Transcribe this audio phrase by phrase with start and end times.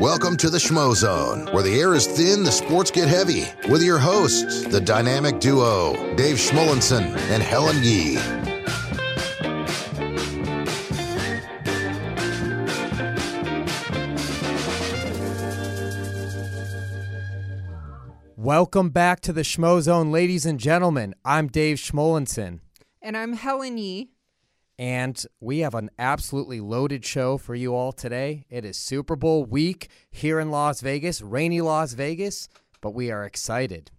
[0.00, 3.44] Welcome to the Schmo Zone, where the air is thin, the sports get heavy.
[3.70, 8.18] With your hosts, the dynamic duo, Dave Schmulenson and Helen Yee.
[18.36, 21.14] Welcome back to the Schmo Zone, ladies and gentlemen.
[21.24, 22.58] I'm Dave Schmulenson,
[23.00, 24.13] And I'm Helen Yee.
[24.78, 28.44] And we have an absolutely loaded show for you all today.
[28.50, 32.48] It is Super Bowl week here in Las Vegas, rainy Las Vegas,
[32.80, 33.92] but we are excited.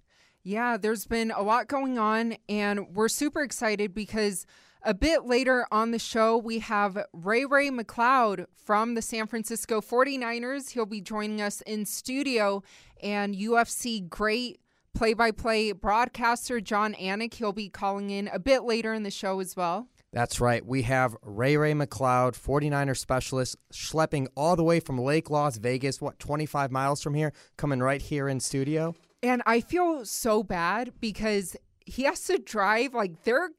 [0.43, 4.45] Yeah, there's been a lot going on, and we're super excited because
[4.83, 9.81] a bit later on the show, we have Ray Ray McCloud from the San Francisco
[9.81, 10.71] 49ers.
[10.71, 12.61] He'll be joining us in studio,
[13.01, 14.59] and UFC great
[14.93, 17.33] play by play broadcaster Jon Anik.
[17.33, 19.87] He'll be calling in a bit later in the show as well.
[20.15, 20.65] That's right.
[20.65, 25.99] We have Ray Ray McCloud, 49er specialist, schlepping all the way from Lake Las Vegas,
[25.99, 28.95] what, 25 miles from here, coming right here in studio.
[29.21, 33.49] And I feel so bad because he has to drive like they're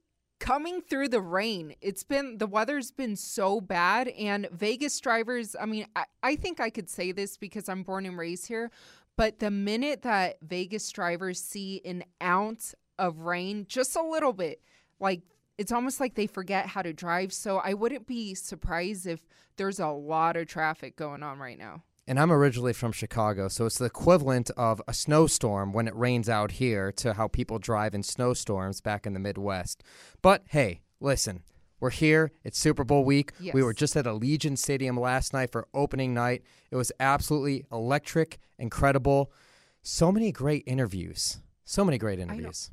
[0.41, 1.75] coming through the rain.
[1.83, 6.59] It's been the weather's been so bad and Vegas drivers, I mean, I, I think
[6.59, 8.71] I could say this because I'm born and raised here,
[9.19, 14.63] but the minute that Vegas drivers see an ounce of rain, just a little bit,
[14.99, 15.21] like
[15.59, 17.33] it's almost like they forget how to drive.
[17.33, 19.27] So I wouldn't be surprised if
[19.57, 21.83] there's a lot of traffic going on right now.
[22.09, 26.29] And I'm originally from Chicago, so it's the equivalent of a snowstorm when it rains
[26.29, 29.83] out here to how people drive in snowstorms back in the Midwest.
[30.23, 31.43] But hey, listen,
[31.81, 32.31] we're here.
[32.45, 33.33] It's Super Bowl week.
[33.53, 36.43] We were just at Allegiant Stadium last night for opening night.
[36.71, 39.33] It was absolutely electric, incredible.
[39.83, 41.39] So many great interviews.
[41.65, 42.71] So many great interviews.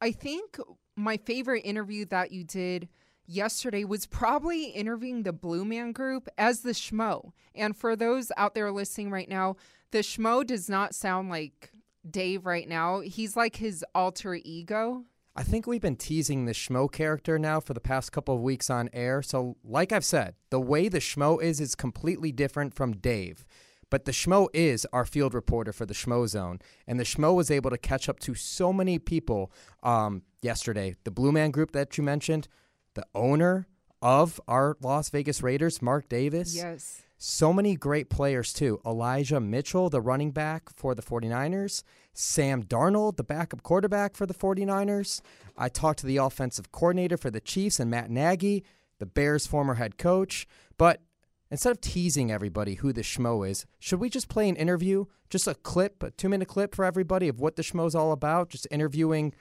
[0.00, 0.58] I think
[0.96, 2.88] my favorite interview that you did
[3.26, 7.32] yesterday was probably interviewing the Blue Man Group as the Schmo.
[7.54, 9.56] And for those out there listening right now,
[9.90, 11.70] the Schmo does not sound like
[12.08, 13.00] Dave right now.
[13.00, 15.04] He's like his alter ego.
[15.34, 18.68] I think we've been teasing the Schmo character now for the past couple of weeks
[18.68, 19.22] on air.
[19.22, 23.46] So, like I've said, the way the Schmo is is completely different from Dave.
[23.92, 26.60] But the Schmo is our field reporter for the Schmo Zone.
[26.86, 30.94] And the Schmo was able to catch up to so many people um, yesterday.
[31.04, 32.48] The Blue Man Group that you mentioned,
[32.94, 33.68] the owner
[34.00, 36.56] of our Las Vegas Raiders, Mark Davis.
[36.56, 37.02] Yes.
[37.18, 38.80] So many great players, too.
[38.86, 41.82] Elijah Mitchell, the running back for the 49ers.
[42.14, 45.20] Sam Darnold, the backup quarterback for the 49ers.
[45.54, 48.64] I talked to the offensive coordinator for the Chiefs and Matt Nagy,
[48.98, 50.46] the Bears' former head coach.
[50.78, 51.02] But
[51.52, 55.04] instead of teasing everybody who the Schmo is, should we just play an interview?
[55.30, 58.48] Just a clip, a two minute clip for everybody of what the Schmo's all about?
[58.48, 59.32] Just interviewing,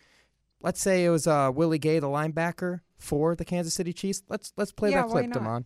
[0.62, 4.22] let's say it was uh, Willie Gay, the linebacker for the Kansas City Chiefs.
[4.30, 5.34] Let's, let's play Yeah, that clip.
[5.34, 5.66] Damon.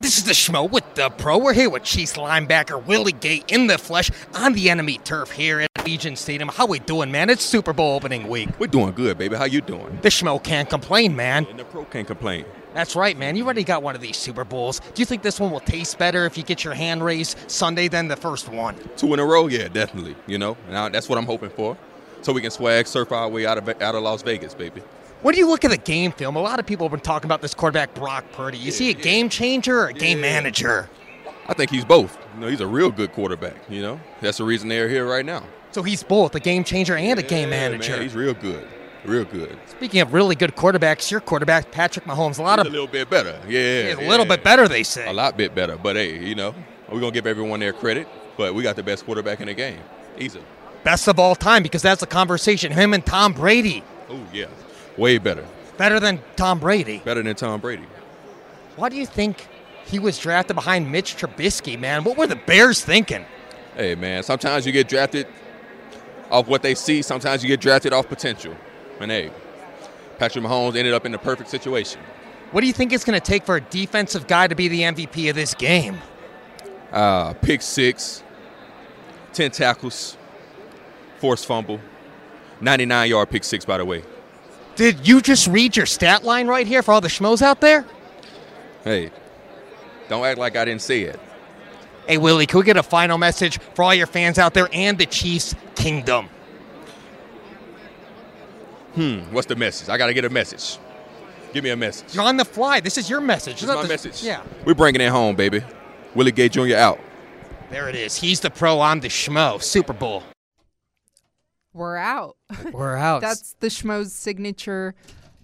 [0.00, 1.38] This is the Schmo with the Pro.
[1.38, 5.60] We're here with Chiefs linebacker Willie Gay in the flesh on the enemy turf here
[5.60, 6.50] at Allegiant Stadium.
[6.50, 7.30] How we doing, man?
[7.30, 8.50] It's Super Bowl opening week.
[8.58, 9.36] We're doing good, baby.
[9.36, 9.98] How you doing?
[10.02, 11.46] The Schmo can't complain, man.
[11.46, 12.44] And the pro can't complain.
[12.76, 13.36] That's right, man.
[13.36, 14.80] You already got one of these Super Bowls.
[14.80, 17.88] Do you think this one will taste better if you get your hand raised Sunday
[17.88, 18.76] than the first one?
[18.98, 20.14] Two in a row, yeah, definitely.
[20.26, 21.78] You know, and I, that's what I'm hoping for,
[22.20, 24.82] so we can swag surf our way out of out of Las Vegas, baby.
[25.22, 26.36] When do you look at the game film?
[26.36, 28.68] A lot of people have been talking about this quarterback Brock Purdy.
[28.68, 30.90] Is he a game changer or a game manager?
[31.48, 32.18] I think he's both.
[32.34, 33.56] You know, he's a real good quarterback.
[33.70, 35.44] You know, that's the reason they're here right now.
[35.70, 37.92] So he's both a game changer and a game manager.
[37.92, 38.68] Man, he's real good,
[39.06, 39.58] real good.
[39.68, 42.86] Speaking of really good quarterbacks, your quarterback Patrick Mahomes, a lot He's of a little
[42.86, 43.40] bit better.
[43.48, 44.36] Yeah, a little yeah.
[44.36, 45.08] bit better, they say.
[45.08, 45.76] A lot bit better.
[45.76, 46.54] But hey, you know,
[46.90, 48.06] we're gonna give everyone their credit.
[48.36, 49.80] But we got the best quarterback in the game.
[50.18, 50.40] Easy.
[50.84, 52.70] Best of all time because that's a conversation.
[52.70, 54.46] Him and Tom Brady, Oh yeah,
[54.96, 55.44] way better.
[55.78, 56.98] better than Tom Brady.
[57.04, 57.84] Better than Tom Brady.
[58.76, 59.48] Why do you think
[59.86, 62.04] he was drafted behind Mitch Trubisky, man?
[62.04, 63.24] What were the Bears thinking?
[63.74, 65.26] Hey man, sometimes you get drafted
[66.30, 67.02] off what they see.
[67.02, 68.54] Sometimes you get drafted off potential.
[69.00, 69.30] And hey,
[70.18, 72.00] Patrick Mahomes ended up in the perfect situation.
[72.52, 74.82] What do you think it's going to take for a defensive guy to be the
[74.82, 75.98] MVP of this game?
[76.92, 78.22] Uh, pick six,
[79.32, 80.16] 10 tackles,
[81.18, 81.80] forced fumble,
[82.60, 84.02] 99 yard pick six, by the way.
[84.76, 87.84] Did you just read your stat line right here for all the schmoes out there?
[88.84, 89.10] Hey,
[90.08, 91.18] don't act like I didn't see it.
[92.06, 94.96] Hey, Willie, can we get a final message for all your fans out there and
[94.96, 96.28] the Chiefs Kingdom?
[98.96, 99.88] Hmm, what's the message?
[99.88, 100.78] I got to get a message.
[101.52, 102.14] Give me a message.
[102.14, 102.80] You're on the fly.
[102.80, 103.60] This is your message.
[103.60, 104.22] This is my the- message.
[104.22, 104.42] Yeah.
[104.64, 105.62] We're bringing it home, baby.
[106.14, 106.74] Willie Gay Jr.
[106.74, 106.98] out.
[107.70, 108.16] There it is.
[108.16, 108.80] He's the pro.
[108.80, 109.62] I'm the schmo.
[109.62, 110.22] Super Bowl.
[111.72, 112.36] We're out.
[112.72, 113.20] We're out.
[113.22, 114.94] That's the Schmo's signature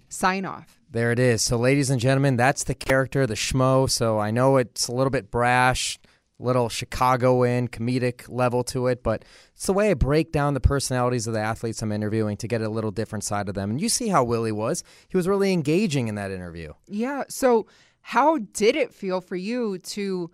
[0.09, 0.79] sign off.
[0.89, 1.41] There it is.
[1.43, 3.89] So, ladies and gentlemen, that's the character, the schmo.
[3.89, 5.99] So, I know it's a little bit brash,
[6.39, 11.27] little Chicagoan comedic level to it, but it's the way I break down the personalities
[11.27, 13.71] of the athletes I'm interviewing to get a little different side of them.
[13.71, 14.83] And you see how Willie was.
[15.07, 16.73] He was really engaging in that interview.
[16.87, 17.23] Yeah.
[17.29, 17.67] So,
[18.01, 20.29] how did it feel for you to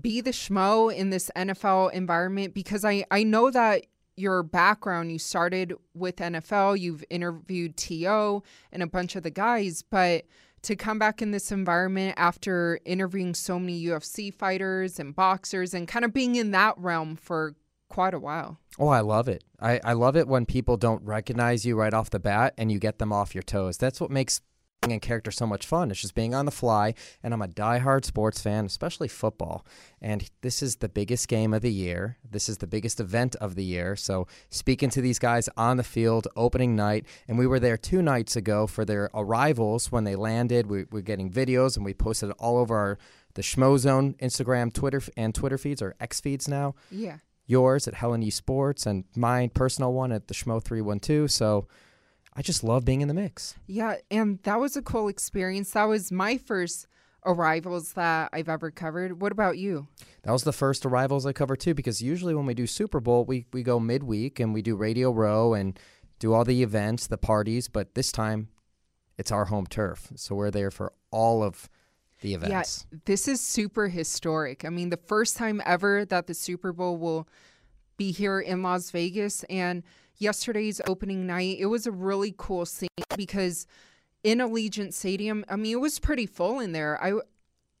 [0.00, 2.52] be the schmo in this NFL environment?
[2.52, 3.86] Because I, I know that
[4.16, 8.42] your background, you started with NFL, you've interviewed T.O.
[8.72, 10.24] and a bunch of the guys, but
[10.62, 15.88] to come back in this environment after interviewing so many UFC fighters and boxers and
[15.88, 17.54] kind of being in that realm for
[17.88, 18.58] quite a while.
[18.78, 19.44] Oh, I love it.
[19.60, 22.78] I, I love it when people don't recognize you right off the bat and you
[22.78, 23.76] get them off your toes.
[23.76, 24.40] That's what makes
[24.82, 25.90] being in character so much fun.
[25.90, 26.94] It's just being on the fly.
[27.22, 29.64] And I'm a diehard sports fan, especially football.
[30.00, 32.16] And this is the biggest game of the year.
[32.28, 33.94] This is the biggest event of the year.
[33.94, 38.00] So speaking to these guys on the field, opening night, and we were there two
[38.00, 40.68] nights ago for their arrivals when they landed.
[40.70, 42.98] We, we're getting videos and we posted it all over our
[43.34, 47.18] the Schmo Zone Instagram, Twitter, and Twitter feeds or X feeds now Yeah.
[47.46, 51.28] yours at Helen E Sports and my personal one at the Schmo three one two.
[51.28, 51.68] So
[52.34, 53.54] I just love being in the mix.
[53.66, 55.72] Yeah, and that was a cool experience.
[55.72, 56.86] That was my first
[57.26, 59.20] arrivals that I've ever covered.
[59.20, 59.88] What about you?
[60.22, 63.24] That was the first arrivals I covered too, because usually when we do Super Bowl,
[63.24, 65.78] we we go midweek and we do Radio Row and
[66.18, 67.68] do all the events, the parties.
[67.68, 68.48] But this time,
[69.18, 71.68] it's our home turf, so we're there for all of
[72.20, 72.86] the events.
[72.90, 74.64] Yeah, this is super historic.
[74.64, 77.28] I mean, the first time ever that the Super Bowl will
[77.96, 79.44] be here in Las Vegas.
[79.50, 79.82] And
[80.20, 83.66] yesterday's opening night, it was a really cool scene because
[84.22, 87.02] in Allegiant Stadium, I mean, it was pretty full in there.
[87.02, 87.14] I,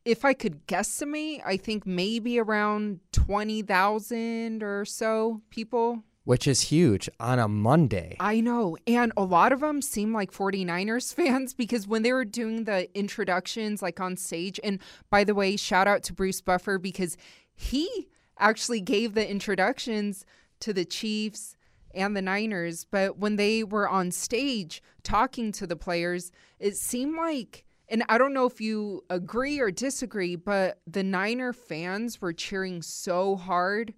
[0.04, 7.08] if I could guesstimate, I think maybe around 20,000 or so people Which is huge
[7.20, 8.16] on a Monday.
[8.20, 8.76] I know.
[8.86, 12.88] And a lot of them seem like 49ers fans because when they were doing the
[12.98, 14.78] introductions, like on stage, and
[15.10, 17.16] by the way, shout out to Bruce Buffer because
[17.52, 18.08] he
[18.38, 20.24] actually gave the introductions
[20.60, 21.56] to the Chiefs
[21.94, 22.84] and the Niners.
[22.84, 27.64] But when they were on stage talking to the players, it seemed like.
[27.88, 32.82] And I don't know if you agree or disagree, but the Niner fans were cheering
[32.82, 33.94] so hard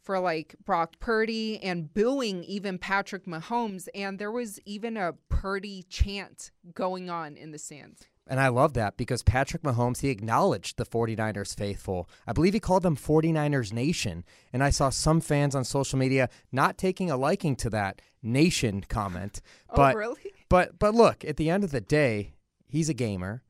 [0.00, 3.88] for like Brock Purdy and booing even Patrick Mahomes.
[3.94, 8.06] And there was even a Purdy chant going on in the stands.
[8.26, 12.08] And I love that because Patrick Mahomes, he acknowledged the 49ers faithful.
[12.26, 14.24] I believe he called them 49ers Nation.
[14.52, 18.84] And I saw some fans on social media not taking a liking to that nation
[18.88, 19.40] comment.
[19.70, 20.32] Oh, but, oh, really?
[20.48, 22.34] But but look, at the end of the day,
[22.66, 23.42] he's a gamer.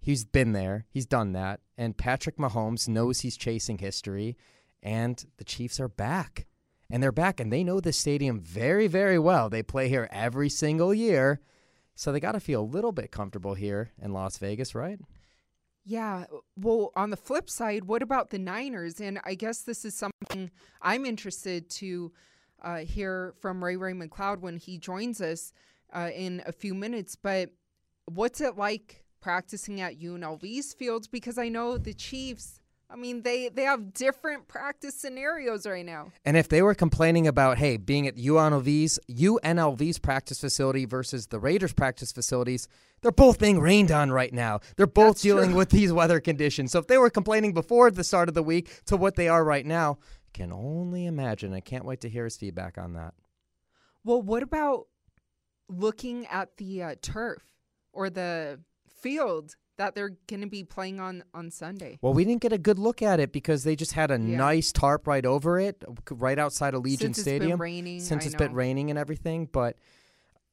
[0.00, 0.86] He's been there.
[0.88, 1.60] He's done that.
[1.76, 4.36] And Patrick Mahomes knows he's chasing history.
[4.80, 6.46] And the Chiefs are back.
[6.88, 7.40] And they're back.
[7.40, 9.50] And they know this stadium very, very well.
[9.50, 11.40] They play here every single year.
[11.96, 15.00] So they got to feel a little bit comfortable here in Las Vegas, right?
[15.84, 16.26] Yeah.
[16.56, 19.00] Well, on the flip side, what about the Niners?
[19.00, 20.50] And I guess this is something
[20.82, 22.12] I'm interested to
[22.62, 25.52] uh, hear from Ray Ray McCloud when he joins us
[25.92, 27.16] uh, in a few minutes.
[27.16, 27.50] But
[28.04, 31.08] what's it like practicing at UNLV's fields?
[31.08, 32.60] Because I know the Chiefs.
[32.88, 36.12] I mean, they they have different practice scenarios right now.
[36.24, 41.40] And if they were complaining about, hey, being at UNLV's UNLV's practice facility versus the
[41.40, 42.68] Raiders practice facilities,
[43.02, 44.60] they're both being rained on right now.
[44.76, 45.58] They're both That's dealing true.
[45.58, 46.72] with these weather conditions.
[46.72, 49.44] So if they were complaining before the start of the week to what they are
[49.44, 49.98] right now,
[50.32, 51.54] can only imagine.
[51.54, 53.14] I can't wait to hear his feedback on that.
[54.04, 54.86] Well, what about
[55.68, 57.42] looking at the uh, turf
[57.92, 58.60] or the
[59.00, 61.98] field that they're going to be playing on on Sunday?
[62.02, 64.36] Well, we didn't get a good look at it because they just had a Yeah.
[64.36, 67.60] nice tarp right over it, right outside Allegiant Since it's been Stadium.
[67.60, 69.46] raining, since I it's been raining and everything.
[69.46, 69.76] But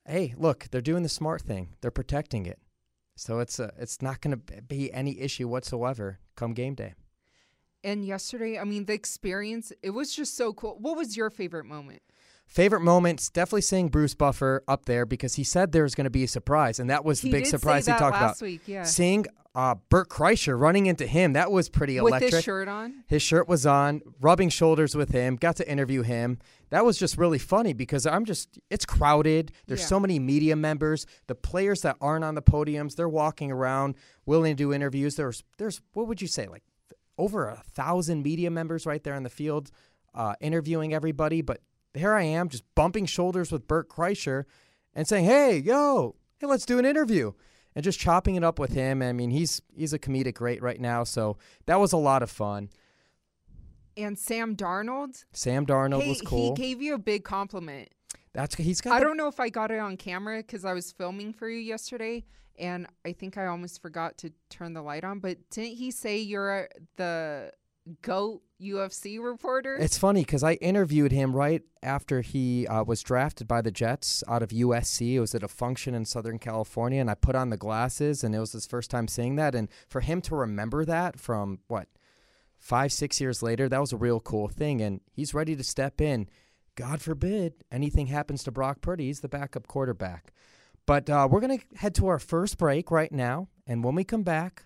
[0.05, 1.69] hey, look, they're doing the smart thing.
[1.81, 2.59] They're protecting it,
[3.15, 6.93] so it's uh, it's not going to be any issue whatsoever come game day.
[7.85, 10.77] And yesterday, I mean, the experience, it was just so cool.
[10.79, 12.01] What was your favorite moment?
[12.45, 16.11] Favorite moments, definitely seeing Bruce Buffer up there because he said there was going to
[16.11, 18.45] be a surprise, and that was the He big surprise he talked last about.
[18.45, 18.83] week, yeah.
[18.83, 22.33] Seeing uh, Bert Kreischer running into him, that was pretty With electric.
[22.33, 23.03] his shirt on?
[23.07, 26.37] His shirt was on, rubbing shoulders with him, got to interview him.
[26.69, 29.51] That was just really funny because I'm just, it's crowded.
[29.67, 29.85] There's Yeah.
[29.87, 31.07] so many media members.
[31.27, 33.95] The players that aren't on the podiums, they're walking around
[34.27, 35.15] willing to do interviews.
[35.15, 36.63] There's, there's, what would you say, like
[37.17, 39.71] over a thousand media members right there in the field,
[40.15, 41.41] uh, interviewing everybody.
[41.43, 41.61] But
[41.93, 44.45] here I am, just bumping shoulders with Bert Kreischer
[44.93, 47.33] and saying, "Hey, yo, hey, let's do an interview."
[47.75, 49.01] And just chopping it up with him.
[49.01, 52.29] I mean, he's he's a comedic great right now, so that was a lot of
[52.29, 52.69] fun.
[53.97, 55.23] And Sam Darnold.
[55.33, 56.55] Sam Darnold hey, was cool.
[56.55, 57.89] He gave you a big compliment.
[58.33, 58.93] That's he's got.
[58.93, 61.49] I the- don't know if I got it on camera because I was filming for
[61.49, 62.25] you yesterday,
[62.57, 65.19] and I think I almost forgot to turn the light on.
[65.19, 67.51] But didn't he say you're the
[68.01, 69.75] goat UFC reporter?
[69.75, 74.23] It's funny because I interviewed him right after he uh, was drafted by the Jets
[74.27, 75.13] out of USC.
[75.13, 78.33] It was at a function in Southern California, and I put on the glasses, and
[78.33, 79.55] it was his first time seeing that.
[79.55, 81.87] And for him to remember that from what
[82.57, 84.81] five, six years later, that was a real cool thing.
[84.81, 86.29] And he's ready to step in.
[86.75, 89.07] God forbid anything happens to Brock Purdy.
[89.07, 90.31] He's the backup quarterback.
[90.85, 93.49] But uh, we're going to head to our first break right now.
[93.67, 94.65] And when we come back,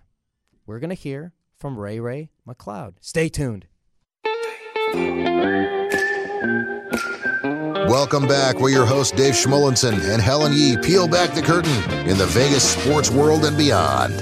[0.66, 2.94] we're going to hear from Ray Ray McCloud.
[3.00, 3.66] Stay tuned.
[7.88, 8.58] Welcome back.
[8.60, 10.76] We're your hosts, Dave Schmulenson and Helen Yee.
[10.76, 11.72] Peel back the curtain
[12.08, 14.14] in the Vegas sports world and beyond.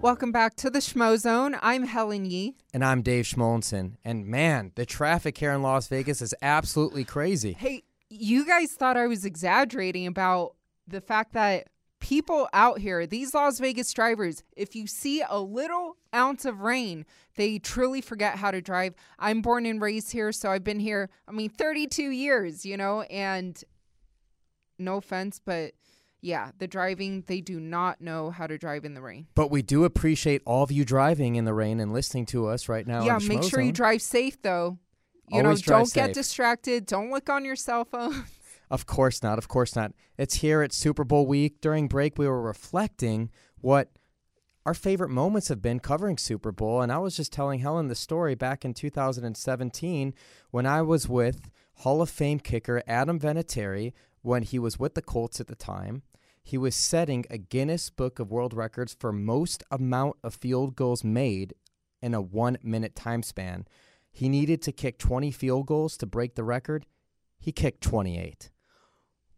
[0.00, 1.56] Welcome back to the Schmo Zone.
[1.60, 2.56] I'm Helen Yee.
[2.72, 3.96] And I'm Dave Schmulenson.
[4.04, 7.52] And man, the traffic here in Las Vegas is absolutely crazy.
[7.52, 10.54] Hey, you guys thought I was exaggerating about
[10.86, 11.68] the fact that
[12.00, 17.04] people out here, these Las Vegas drivers, if you see a little ounce of rain,
[17.36, 18.94] they truly forget how to drive.
[19.18, 23.02] I'm born and raised here, so I've been here, I mean, 32 years, you know,
[23.02, 23.62] and
[24.78, 25.72] no offense, but
[26.20, 29.26] yeah, the driving, they do not know how to drive in the rain.
[29.34, 32.68] But we do appreciate all of you driving in the rain and listening to us
[32.68, 33.04] right now.
[33.04, 34.78] yeah, make sure you drive safe, though.
[35.30, 36.86] You Always know, don't get distracted.
[36.86, 38.24] Don't look on your cell phone.
[38.70, 39.38] Of course not.
[39.38, 39.92] Of course not.
[40.16, 41.60] It's here at Super Bowl week.
[41.60, 43.90] During break, we were reflecting what
[44.66, 46.82] our favorite moments have been covering Super Bowl.
[46.82, 50.14] And I was just telling Helen the story back in 2017
[50.50, 55.02] when I was with Hall of Fame kicker Adam Vinatieri when he was with the
[55.02, 56.02] Colts at the time.
[56.42, 61.04] He was setting a Guinness Book of World Records for most amount of field goals
[61.04, 61.54] made
[62.02, 63.66] in a one minute time span.
[64.10, 66.86] He needed to kick 20 field goals to break the record.
[67.38, 68.50] He kicked 28.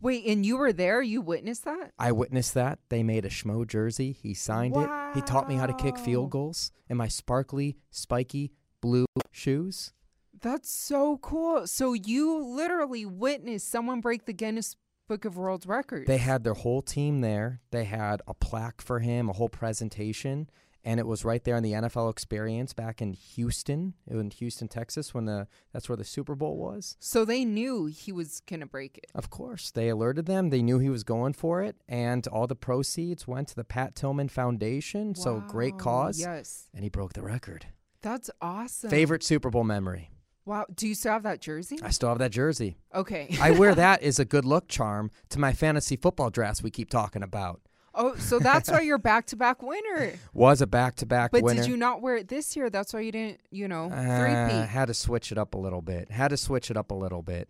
[0.00, 1.02] Wait, and you were there?
[1.02, 1.92] You witnessed that?
[1.98, 2.78] I witnessed that.
[2.88, 4.12] They made a Schmo jersey.
[4.12, 4.88] He signed it.
[5.14, 9.92] He taught me how to kick field goals in my sparkly, spiky blue shoes.
[10.40, 11.66] That's so cool.
[11.66, 14.76] So you literally witnessed someone break the Guinness
[15.06, 16.06] Book of World Records.
[16.06, 17.60] They had their whole team there.
[17.70, 20.48] They had a plaque for him, a whole presentation,
[20.84, 25.12] and it was right there in the NFL experience back in Houston, in Houston, Texas,
[25.14, 26.96] when the that's where the Super Bowl was.
[26.98, 29.06] so they knew he was gonna break it.
[29.14, 30.50] Of course, they alerted them.
[30.50, 33.94] They knew he was going for it, and all the proceeds went to the Pat
[33.94, 35.14] Tillman Foundation.
[35.14, 36.20] So great cause.
[36.20, 37.66] Yes, And he broke the record.
[38.02, 38.90] that's awesome.
[38.90, 40.10] Favorite Super Bowl memory.
[40.46, 40.64] Wow.
[40.74, 41.78] Do you still have that jersey?
[41.82, 42.78] I still have that jersey.
[42.94, 43.36] Okay.
[43.40, 46.88] I wear that as a good look charm to my fantasy football drafts we keep
[46.90, 47.60] talking about.
[48.00, 50.12] Oh, so that's why you're back to back winner.
[50.32, 51.42] Was a back to back winner.
[51.42, 51.62] But winner.
[51.62, 52.70] did you not wear it this year?
[52.70, 53.40] That's why you didn't.
[53.50, 56.10] You know, Uh, had to switch it up a little bit.
[56.10, 57.48] Had to switch it up a little bit.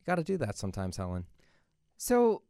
[0.00, 1.26] You got to do that sometimes, Helen.
[1.96, 2.42] So,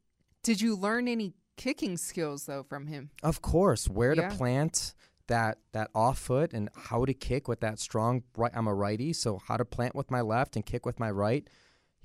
[0.43, 3.11] did you learn any kicking skills though from him?
[3.23, 4.29] Of course, where Yeah.
[4.29, 4.95] to plant
[5.27, 8.51] that that off foot and how to kick with that strong right.
[8.55, 11.47] I'm a righty, so how to plant with my left and kick with my right.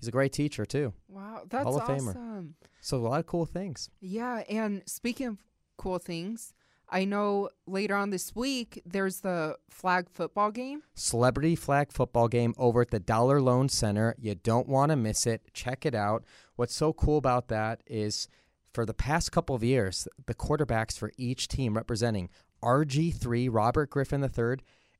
[0.05, 0.93] He's a great teacher too.
[1.07, 2.09] Wow, that's Hall of Famer.
[2.09, 2.53] awesome.
[2.79, 3.89] So a lot of cool things.
[4.01, 5.37] Yeah, and speaking of
[5.77, 6.53] cool things,
[6.87, 10.83] I know later on this week there's the flag football game.
[10.93, 14.13] Celebrity flag football game over at the Dollar Loan Center.
[14.19, 15.41] You don't want to miss it.
[15.55, 16.23] Check it out.
[16.55, 18.27] What's so cool about that is
[18.75, 22.29] for the past couple of years, the quarterbacks for each team representing
[22.61, 24.57] RG3, Robert Griffin III,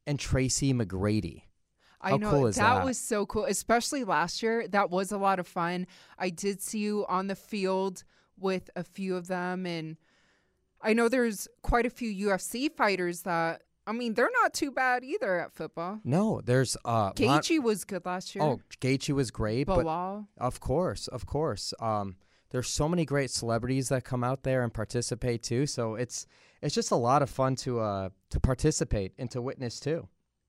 [0.07, 1.43] and Tracy McGrady.
[2.05, 2.85] I How know cool is that?
[2.85, 4.67] was so cool, especially last year.
[4.67, 5.87] That was a lot of fun.
[6.19, 8.03] I did see you on the field
[8.37, 9.97] with a few of them, and
[10.81, 13.63] I know there's quite a few UFC fighters that.
[13.87, 15.99] I mean, they're not too bad either at football.
[16.03, 18.43] No, there's uh Gaethje was good last year.
[18.43, 19.85] Oh, Gaethje was great, but
[20.37, 21.73] Of course, of course.
[21.79, 22.15] Um,
[22.49, 25.65] there's so many great celebrities that come out there and participate too.
[25.67, 26.25] So it's
[26.61, 30.07] it's just a lot of fun to uh to participate and to witness too.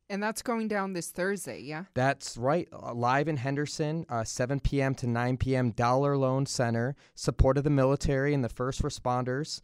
[0.09, 1.87] And that's going down this Thursday, yeah?
[1.95, 2.69] That's right.
[2.73, 4.95] Uh, live in Henderson, uh, 7 p.m.
[4.97, 5.73] to 9 p.m.
[5.73, 6.95] Dollar Loan Center.
[7.17, 9.61] Support of the military and the first responders.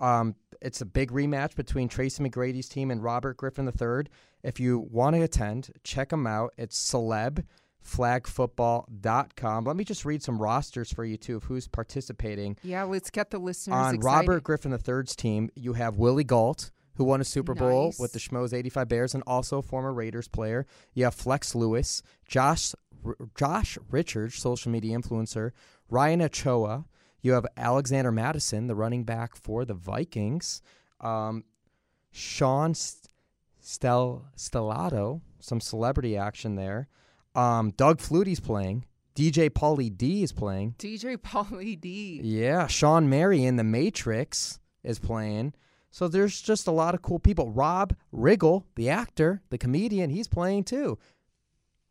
[0.00, 4.06] Um, it's a big rematch between Tracy McGrady's team and Robert Griffin III.
[4.42, 6.52] If you want to attend, check them out.
[6.58, 9.64] It's celebflagfootball.com.
[9.64, 12.56] Let me just read some rosters for you too of who's participating.
[12.62, 14.04] Yeah, let's get the listeners On excited.
[14.04, 17.98] Robert Griffin III's team, you have Willie Gault, who won a Super Bowl Nice.
[17.98, 20.66] with the Schmoes 85 Bears and also a former Raiders player.
[20.94, 22.74] You have Flex Lewis, Josh
[23.04, 25.50] R- Josh Richards, social media influencer,
[25.90, 26.84] Ryan Ochoa.
[27.20, 30.60] You have Alexander Mattison, the running back for the Vikings.
[31.00, 31.44] Um,
[32.12, 32.74] Sean
[33.60, 36.88] Stel Stellato, some celebrity action there.
[37.34, 38.84] Um, Doug Flutie's playing.
[39.16, 40.74] DJ Pauly D is playing.
[40.78, 42.20] DJ Pauly D.
[42.22, 45.54] Yeah, Sean Mary in The Matrix is playing.
[45.94, 47.52] So there's just a lot of cool people.
[47.52, 50.98] Rob Riggle, the actor, the comedian, he's playing too.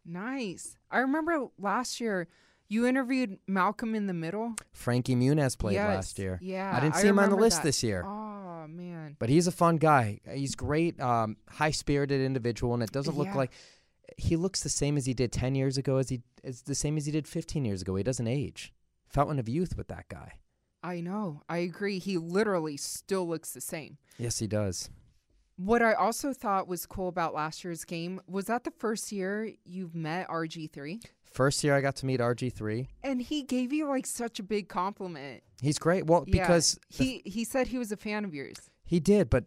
[0.06, 0.76] Nice.
[0.92, 2.28] I remember last year
[2.68, 4.56] you interviewed Malcolm in the Middle.
[4.74, 5.88] Frankie Muniz played Yes.
[5.88, 6.38] last year.
[6.42, 6.76] Yeah.
[6.76, 7.64] I didn't see him on the list that.
[7.64, 8.04] this year.
[8.06, 9.16] Oh man.
[9.20, 10.20] But he's a fun guy.
[10.30, 13.38] He's great, um, high spirited individual, and it doesn't look Yeah.
[13.38, 13.54] like
[14.18, 16.98] he looks the same as he did ten years ago as he is the same
[16.98, 17.96] as he did fifteen years ago.
[17.96, 18.74] He doesn't age.
[19.08, 20.40] Fountain of youth with that guy.
[20.84, 21.42] I know.
[21.48, 22.00] I agree.
[22.00, 23.98] He literally still looks the same.
[24.18, 24.90] Yes, he does.
[25.56, 29.52] What I also thought was cool about last year's game was that the first year
[29.66, 32.88] you've met RG3 First year I got to meet RG3.
[33.04, 35.42] and he gave you like such a big compliment.
[35.62, 36.06] He's great.
[36.06, 38.58] Well, Yeah, because he he said he was a fan of yours.
[38.84, 39.46] he did, but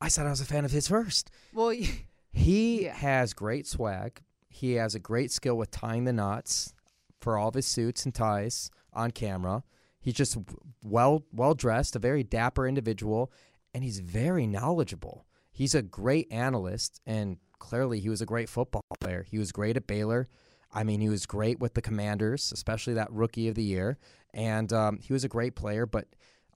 [0.00, 1.30] I said I was a fan of his first.
[1.52, 1.74] Well,
[2.32, 2.94] He Yeah.
[2.94, 4.20] has great swag.
[4.48, 6.74] He has a great skill with tying the knots
[7.20, 9.62] for all of his suits and ties on camera.
[10.04, 10.36] He's just
[10.84, 13.32] well well dressed, a very dapper individual,
[13.72, 15.24] and he's very knowledgeable.
[15.50, 19.24] He's a great analyst, and clearly he was a great football player.
[19.26, 20.26] He was great at Baylor.
[20.70, 23.96] I mean, he was great with the Commanders, especially that Rookie of the Year,
[24.34, 25.86] and um, he was a great player.
[25.86, 26.08] But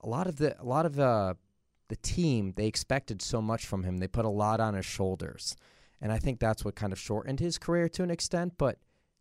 [0.03, 1.33] a lot of the a lot of uh,
[1.87, 3.97] the team they expected so much from him.
[3.97, 5.55] They put a lot on his shoulders,
[5.99, 8.59] and I think that's what kind of shortened his career to an extent.
[8.59, 8.77] But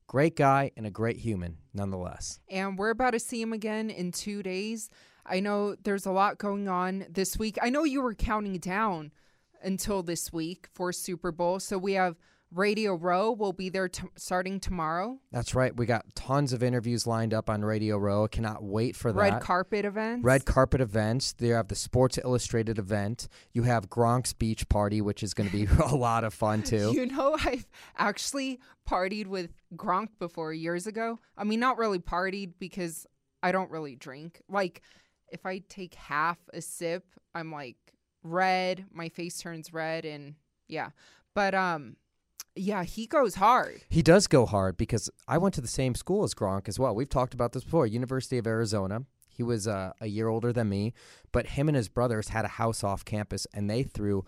[0.08, 2.40] great guy and a great human nonetheless.
[2.50, 4.90] and we're about to see him again in 2 days.
[5.24, 7.58] I know there's a lot going on this week.
[7.62, 9.12] I know you were counting down
[9.62, 11.60] until this week for Super Bowl.
[11.60, 12.16] So we have
[12.50, 15.18] Radio Row will be there t- starting tomorrow.
[15.30, 15.76] That's right.
[15.76, 18.24] We got tons of interviews lined up on Radio Row.
[18.24, 19.18] I cannot wait for that.
[19.18, 20.24] Red carpet events.
[20.24, 21.32] Red carpet events.
[21.32, 23.28] They have the Sports Illustrated event.
[23.52, 26.92] You have Gronk's beach party, which is going to be a lot of fun too.
[26.94, 27.66] You know, I've
[27.98, 31.18] actually partied with Gronk before years ago.
[31.36, 33.06] I mean, not really partied because
[33.42, 34.40] I don't really drink.
[34.48, 34.80] Like,
[35.30, 37.76] if I take half a sip, I'm like
[38.22, 40.34] red, my face turns red, and
[40.66, 40.90] yeah.
[41.34, 41.96] But, um,
[42.58, 43.82] yeah, he goes hard.
[43.88, 46.94] He does go hard because I went to the same school as Gronk as well.
[46.94, 47.86] We've talked about this before.
[47.86, 49.04] University of Arizona.
[49.28, 50.92] He was uh, a year older than me,
[51.30, 54.24] but him and his brothers had a house off campus and they threw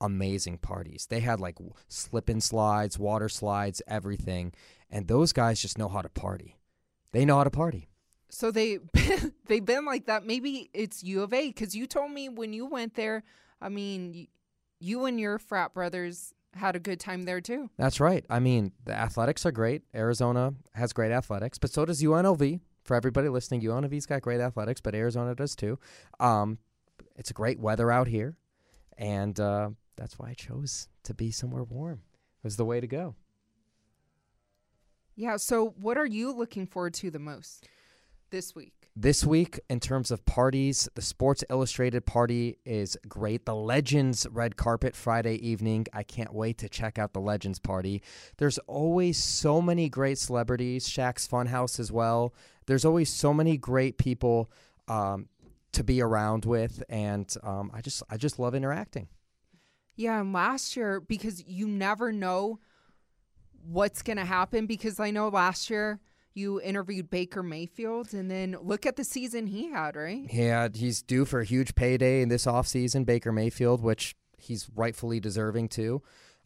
[0.00, 1.06] amazing parties.
[1.10, 4.52] They had like slip and slides, water slides, everything.
[4.88, 6.58] And those guys just know how to party.
[7.12, 7.88] They know how to party.
[8.28, 8.78] So they
[9.46, 10.24] they've been like that.
[10.24, 13.24] Maybe it's U of A because you told me when you went there.
[13.60, 14.26] I mean, you,
[14.80, 17.70] you and your frat brothers had a good time there too.
[17.78, 18.24] That's right.
[18.28, 19.82] I mean, the athletics are great.
[19.94, 22.60] Arizona has great athletics, but so does UNLV.
[22.84, 25.78] For everybody listening, UNLV's got great athletics, but Arizona does too.
[26.18, 26.58] Um,
[27.16, 28.36] it's a great weather out here,
[28.98, 32.00] and uh, that's why I chose to be somewhere warm.
[32.42, 33.14] It was the way to go.
[35.14, 35.36] Yeah.
[35.36, 37.68] So, what are you looking forward to the most
[38.30, 38.81] this week?
[38.94, 43.46] This week, in terms of parties, the Sports Illustrated party is great.
[43.46, 45.86] The Legends red carpet Friday evening.
[45.94, 48.02] I can't wait to check out the Legends party.
[48.36, 50.86] There's always so many great celebrities.
[50.86, 52.34] Shaq's Funhouse as well.
[52.66, 54.50] There's always so many great people
[54.88, 55.30] um,
[55.72, 59.08] to be around with, and um, I just I just love interacting.
[59.96, 60.20] Yeah.
[60.20, 62.58] And last year, because you never know
[63.64, 65.98] what's going to happen, because I know last year
[66.34, 70.26] you interviewed Baker Mayfield, and then look at the season he had, right?
[70.32, 75.20] Yeah, he's due for a huge payday in this offseason, Baker Mayfield, which he's rightfully
[75.20, 76.02] deserving to.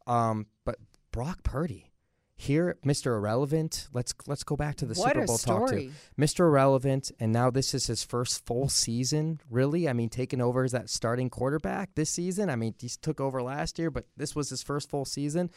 [0.07, 0.77] Um, but
[1.11, 1.91] Brock Purdy,
[2.37, 3.17] here, Mr.
[3.17, 3.89] Irrelevant.
[3.93, 6.41] Let's let's go back to the What Super Bowl talk to Mr.
[6.41, 9.41] Irrelevant, and now this is his first full season.
[9.51, 12.51] Really, I mean, taking over as that starting quarterback this season.
[12.51, 15.51] I mean, he took over last year, but this was his first full season,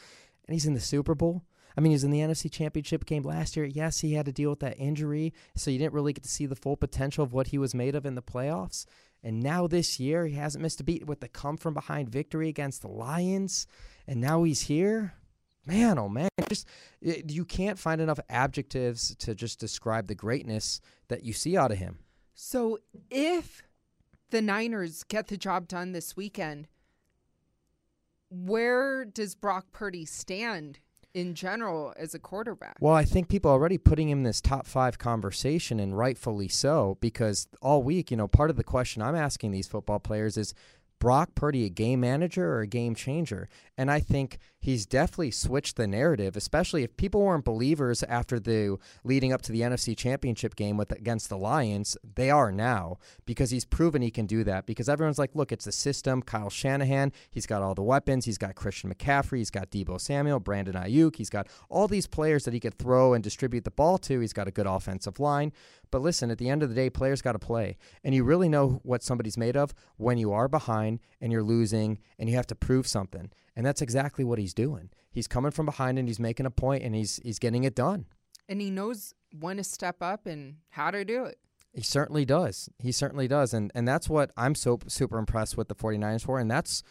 [0.47, 1.43] and he's in the Super Bowl.
[1.77, 3.65] I mean, he was in the NFC Championship game last year.
[3.65, 6.45] Yes, he had to deal with that injury, so you didn't really get to see
[6.45, 8.85] the full potential of what he was made of in the playoffs.
[9.23, 12.49] And now this year, he hasn't missed a beat with the come from behind victory
[12.49, 13.67] against the Lions,
[14.07, 15.13] and now he's here.
[15.65, 16.67] Man, oh man, just
[17.01, 21.77] you can't find enough adjectives to just describe the greatness that you see out of
[21.77, 21.99] him.
[22.33, 22.79] So,
[23.11, 23.61] if
[24.31, 26.67] the Niners get the job done this weekend,
[28.29, 30.79] where does Brock Purdy stand
[31.13, 32.77] in general as a quarterback?
[32.79, 36.47] Well, I think people are already putting him in this top five conversation, and rightfully
[36.47, 40.37] so, because all week, you know, part of the question I'm asking these football players
[40.37, 40.53] is
[40.99, 43.47] Brock Purdy a game manager or a game changer?
[43.77, 48.77] And I think he's definitely switched the narrative, especially if people weren't believers after the
[49.03, 51.97] leading up to the NFC Championship game with against the Lions.
[52.15, 54.65] They are now because he's proven he can do that.
[54.65, 56.21] Because everyone's like, look, it's the system.
[56.21, 58.25] Kyle Shanahan, he's got all the weapons.
[58.25, 59.37] He's got Christian McCaffrey.
[59.37, 61.15] He's got Deebo Samuel, Brandon Aiyuk.
[61.15, 64.19] He's got all these players that he could throw and distribute the ball to.
[64.19, 65.51] He's got a good offensive line.
[65.91, 67.77] But listen, at the end of the day, players got to play.
[68.03, 71.99] And you really know what somebody's made of when you are behind and you're losing
[72.17, 73.31] and you have to prove something.
[73.59, 74.89] And that's exactly what he's doing.
[75.11, 78.05] He's coming from behind and he's making a point and he's he's getting it done.
[78.47, 81.39] And he knows when to step up and how to do it.
[81.73, 82.69] He certainly does.
[82.79, 83.53] He certainly does.
[83.53, 86.39] And and that's what I'm so super impressed with the 49ers for.
[86.39, 86.83] And that's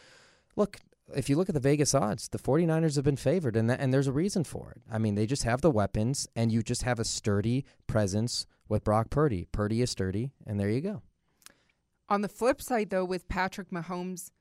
[0.57, 0.81] look,
[1.17, 3.91] if you look at the Vegas odds, the 49ers have been favored and that, and
[3.91, 4.83] there's a reason for it.
[4.93, 8.85] I mean, they just have the weapons and you just have a sturdy presence with
[8.85, 9.47] Brock Purdy.
[9.53, 11.01] Purdy is sturdy, and there you go.
[12.11, 14.33] On the flip side, though, with Patrick Mahomes,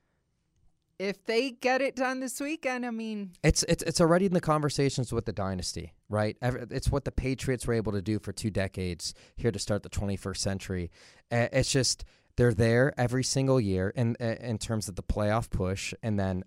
[0.98, 4.40] if they get it done this weekend, I mean, it's it's it's already in the
[4.40, 6.36] conversations with the dynasty, right?
[6.42, 9.90] It's what the Patriots were able to do for two decades here to start the
[9.90, 10.90] 21st century.
[11.30, 12.04] It's just
[12.36, 16.42] they're there every single year in in terms of the playoff push, and then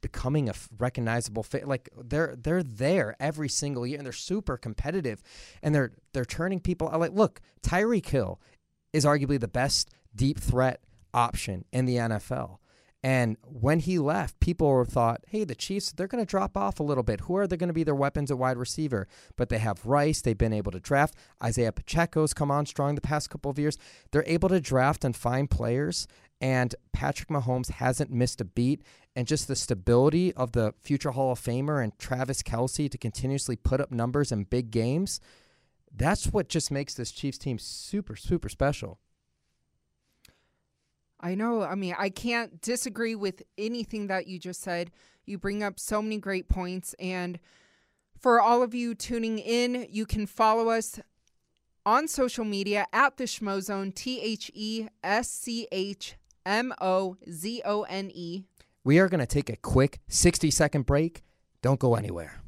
[0.00, 1.68] becoming a recognizable fit.
[1.68, 5.22] Like they're they're there every single year, and they're super competitive,
[5.62, 6.88] and they're they're turning people.
[6.88, 7.00] Out.
[7.00, 8.40] Like look, Tyreek Hill
[8.92, 10.80] is arguably the best deep threat
[11.14, 12.58] option in the NFL.
[13.02, 16.82] And when he left, people thought, hey, the Chiefs, they're going to drop off a
[16.82, 17.20] little bit.
[17.20, 19.06] Who are they going to be their weapons at wide receiver?
[19.36, 20.22] But they have Rice.
[20.22, 21.14] They've been able to draft.
[21.42, 23.78] Isaiah Pacheco's come on strong the past couple of years.
[24.10, 26.08] They're able to draft and find players.
[26.40, 28.82] And Patrick Mahomes hasn't missed a beat.
[29.14, 33.56] And just the stability of the future Hall of Famer and Travis Kelce to continuously
[33.56, 35.20] put up numbers in big games,
[35.94, 38.98] that's what just makes this Chiefs team super, super special.
[41.20, 41.62] I know.
[41.62, 44.90] I mean, I can't disagree with anything that you just said.
[45.24, 46.94] You bring up so many great points.
[46.98, 47.38] And
[48.18, 51.00] for all of you tuning in, you can follow us
[51.84, 57.62] on social media at the Schmozone, T H E S C H M O Z
[57.64, 58.44] O N E.
[58.84, 61.22] We are going to take a quick 60 second break.
[61.62, 62.40] Don't go anywhere.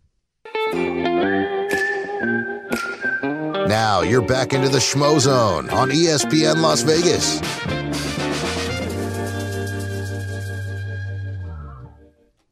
[3.66, 7.40] Now you're back into the Schmozone on ESPN Las Vegas.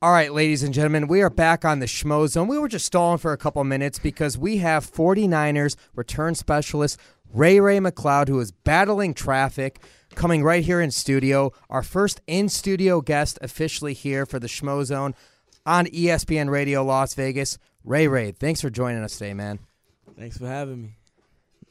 [0.07, 2.47] All right, ladies and gentlemen, we are back on the Schmo Zone.
[2.47, 7.01] We were just stalling for a couple minutes because we have 49ers return specialist
[7.35, 9.81] Ray Ray McCloud, who is battling traffic,
[10.15, 11.51] coming right here in studio.
[11.69, 15.13] Our first in studio guest officially here for the Schmo Zone
[15.67, 17.59] on ESPN Radio Las Vegas.
[17.83, 19.59] Ray Ray, thanks for joining us today, man.
[20.17, 20.91] Thanks for having me.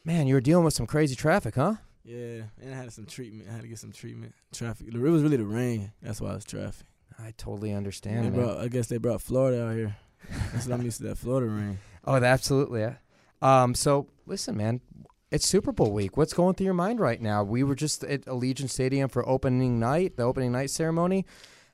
[0.04, 1.76] Man, you were dealing with some crazy traffic, huh?
[2.04, 3.48] Yeah, and I had some treatment.
[3.50, 4.34] I had to get some treatment.
[4.54, 4.88] Traffic.
[4.89, 5.93] It was really the rain.
[6.02, 6.86] That's why it's traffic.
[7.19, 8.34] I totally understand.
[8.34, 9.95] Brought, I guess they brought Florida out here.
[10.54, 11.80] That's what I'm used to that Florida rain.
[12.08, 12.82] Oh, absolutely.
[12.82, 12.97] Yeah.
[13.41, 14.80] Um, so listen, man,
[15.32, 16.17] it's Super Bowl week.
[16.17, 17.43] What's going through your mind right now?
[17.43, 21.25] We were just at Allegiant Stadium for opening night, the opening night ceremony.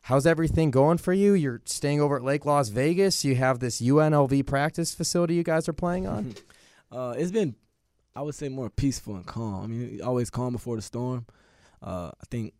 [0.03, 1.33] How's everything going for you?
[1.33, 3.25] You're staying over at Lake Las Vegas.
[3.25, 6.33] You have this UNLV practice facility you guys are playing on.
[6.93, 7.55] uh, it's been,
[8.15, 9.63] I would say, more peaceful and calm.
[9.63, 11.25] I mean, always calm before the storm.
[11.83, 12.53] Uh, I think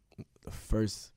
[0.44, 1.13] the first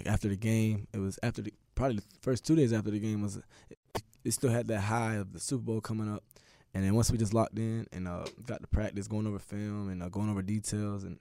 [0.00, 2.98] like after the game, it was after the probably the first two days after the
[2.98, 3.36] game was
[3.68, 3.78] it,
[4.24, 6.24] it still had that high of the Super Bowl coming up,
[6.72, 9.90] and then once we just locked in and uh, got to practice, going over film
[9.90, 11.18] and uh, going over details and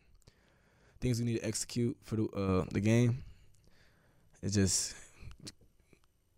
[1.01, 3.21] things we need to execute for the uh, the game,
[4.41, 4.95] it just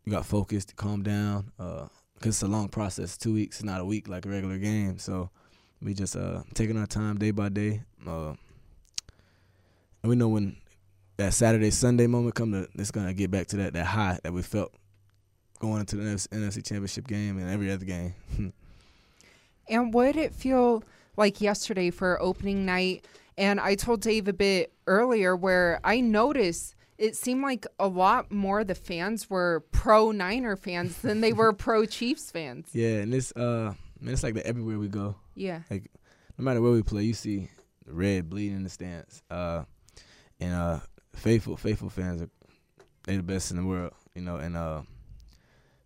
[0.06, 3.18] you got focused, calm down, because uh, it's a long process.
[3.18, 4.98] Two weeks, not a week like a regular game.
[4.98, 5.30] So
[5.80, 7.84] we just uh, taking our time day by day.
[8.08, 8.34] Uh,
[10.02, 10.58] and we know when
[11.22, 14.34] that Saturday Sunday moment come to it's gonna get back to that that high that
[14.34, 14.74] we felt
[15.60, 18.14] going into the NFC Championship game and every other game.
[19.70, 20.84] and what did it feel
[21.18, 23.06] like yesterday for opening night?
[23.38, 28.32] And I told Dave a bit earlier where I noticed it seemed like a lot
[28.32, 32.70] more the fans were pro Niner fans than they were pro Chiefs fans.
[32.74, 35.16] Yeah, and it's uh man, it's like that everywhere we go.
[35.36, 35.60] Yeah.
[35.70, 35.92] Like
[36.40, 37.50] no matter where we play, you see
[37.86, 39.22] red bleeding in the stands.
[39.30, 39.66] Uh
[40.40, 40.80] and uh
[41.22, 42.30] faithful, faithful fans are
[43.04, 44.38] they the best in the world, you know.
[44.38, 44.82] And uh,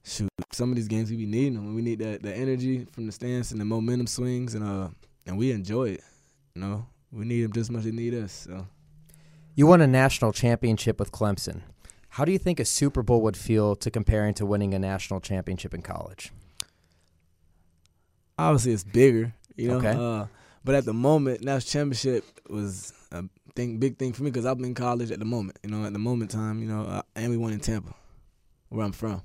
[0.04, 1.76] shoot, some of these games we be needing them.
[1.76, 4.90] We need that that energy from the stands and the momentum swings, and uh,
[5.26, 6.04] and we enjoy it.
[6.56, 8.32] You know, we need them just as much as they need us.
[8.32, 8.68] So.
[9.58, 11.62] You won a national championship with Clemson.
[12.10, 15.22] How do you think a Super Bowl would feel to comparing to winning a national
[15.22, 16.32] championship in college?
[18.38, 19.78] Obviously, it's bigger, you know.
[19.78, 19.96] Okay.
[19.98, 20.26] Uh,
[20.66, 23.24] but at the moment, national championship was a
[23.56, 25.60] thing, big thing for me because I'm in college at the moment.
[25.64, 27.94] You know, at the moment time, you know, uh, and we won in Tampa,
[28.70, 29.22] where I'm from.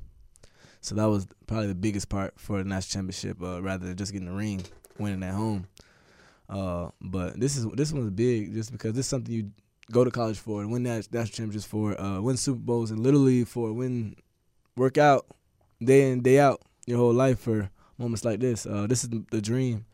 [0.81, 4.12] So that was probably the biggest part for the national championship, uh, rather than just
[4.12, 4.62] getting the ring,
[4.99, 5.66] winning at home.
[6.49, 9.51] Uh, but this is this one's big just because this is something you
[9.93, 13.01] go to college for and win that national championships for, uh, win Super Bowls and
[13.01, 14.16] literally for win,
[14.77, 15.27] work out
[15.83, 18.66] day in day out your whole life for moments like this.
[18.66, 19.85] Uh, this is the dream,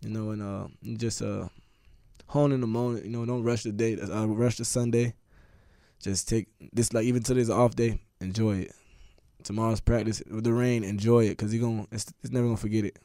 [0.00, 1.48] you know, and uh, just uh,
[2.30, 3.04] hone in the moment.
[3.04, 5.14] You know, don't rush the day, uh, rush the Sunday.
[6.00, 8.72] Just take this like even today's an off day, enjoy it.
[9.42, 12.84] Tomorrow's practice with the rain, enjoy it because you're gonna it's, it's never gonna forget
[12.84, 12.98] it.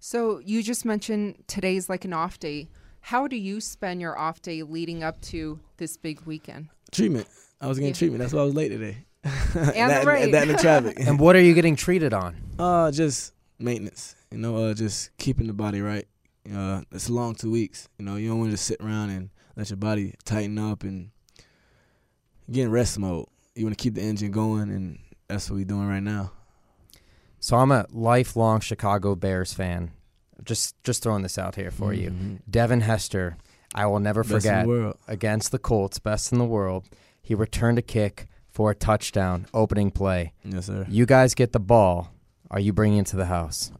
[0.00, 2.68] So you just mentioned today's like an off day.
[3.00, 6.68] How do you spend your off day leading up to this big weekend?
[6.92, 7.26] Treatment.
[7.60, 7.98] I was getting Yeah.
[7.98, 8.20] treatment.
[8.20, 9.06] That's why I was late today.
[9.24, 9.32] And
[9.90, 10.30] that, the rain.
[10.32, 10.96] that and the traffic.
[11.06, 12.36] And what are you getting treated on?
[12.58, 14.14] Uh, just maintenance.
[14.30, 16.06] You know, uh, just keeping the body right.
[16.52, 17.88] Uh, it's a long two weeks.
[17.98, 20.82] You know, you don't want to just sit around and let your body tighten up
[20.82, 21.10] and
[22.50, 23.26] get in rest mode.
[23.54, 26.32] You want to keep the engine going, and that's what we're doing right now.
[27.38, 29.92] So I'm a lifelong Chicago Bears fan.
[30.44, 32.10] Just just throwing this out here for you.
[32.10, 32.38] Mhm.
[32.50, 33.36] Devin Hester,
[33.74, 34.96] I will never Best in the forget world.
[35.06, 36.88] against the Colts, best in the world.
[37.22, 40.32] He returned a kick for a touchdown, opening play.
[40.44, 40.86] Yes, sir.
[40.88, 42.12] You guys get the ball.
[42.50, 43.70] Are you bringing it to the house?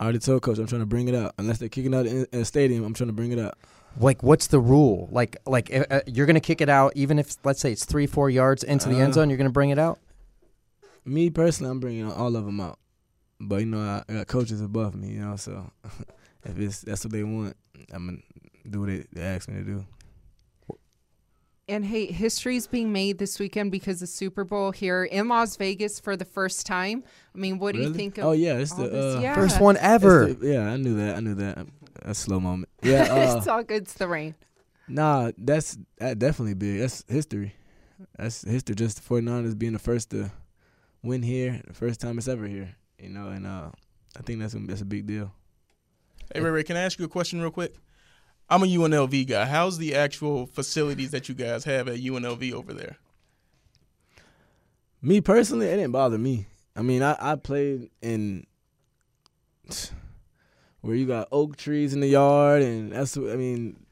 [0.00, 1.34] I already told coach I'm trying to bring it out.
[1.36, 3.58] Unless they're kicking out in, a stadium, I'm trying to bring it out.
[3.98, 5.10] Like, what's the rule?
[5.12, 8.06] Like, like uh, uh, you're gonna kick it out, even if let's say it's three,
[8.06, 9.28] four yards into the end Uh, zone.
[9.28, 9.98] You're gonna bring it out.
[11.04, 12.78] Me personally, I'm bringing all of them out.
[13.40, 15.08] But you know, I, I got coaches above me.
[15.08, 15.70] You know, so
[16.44, 17.54] if it's that's what they want,
[17.92, 18.18] I'm gonna
[18.68, 19.84] do what they, they ask me to do.
[21.70, 25.54] And hey, history is being made this weekend because the Super Bowl here in Las
[25.56, 27.04] Vegas for the first time.
[27.32, 29.16] I mean, what do you think of Oh yeah, it's all the this?
[29.16, 29.34] uh, yeah.
[29.36, 30.34] First one ever.
[30.34, 31.16] the- yeah, I knew that.
[31.16, 31.66] I knew that.
[32.02, 32.68] A slow moment.
[32.82, 33.02] Yeah.
[33.14, 33.82] Uh, it's all good.
[33.82, 34.34] It's the rain.
[34.88, 36.80] Nah, that's that definitely big.
[36.80, 37.54] That's history.
[38.18, 38.74] That's history.
[38.74, 40.32] Just the 49ers being the first to
[41.04, 42.74] win here, the first time it's ever here.
[42.98, 43.70] You know, and uh,
[44.18, 45.30] I think that's a, that's a big deal.
[46.34, 47.76] Hey, Ray, Ray, can I ask you a question real quick?
[48.50, 49.44] I'm a UNLV guy.
[49.44, 52.96] How's the actual facilities that you guys have at UNLV over there?
[55.00, 56.46] Me personally, it didn't bother me.
[56.74, 58.46] I mean, I, I played in
[60.80, 63.86] where you got oak trees in the yard, and that's what I mean.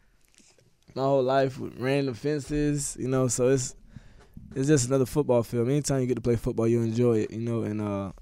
[0.94, 3.28] My whole life with random fences, you know.
[3.28, 3.76] So it's
[4.56, 5.68] it's just another football field.
[5.68, 7.62] Anytime you get to play football, you enjoy it, you know.
[7.62, 8.12] And uh,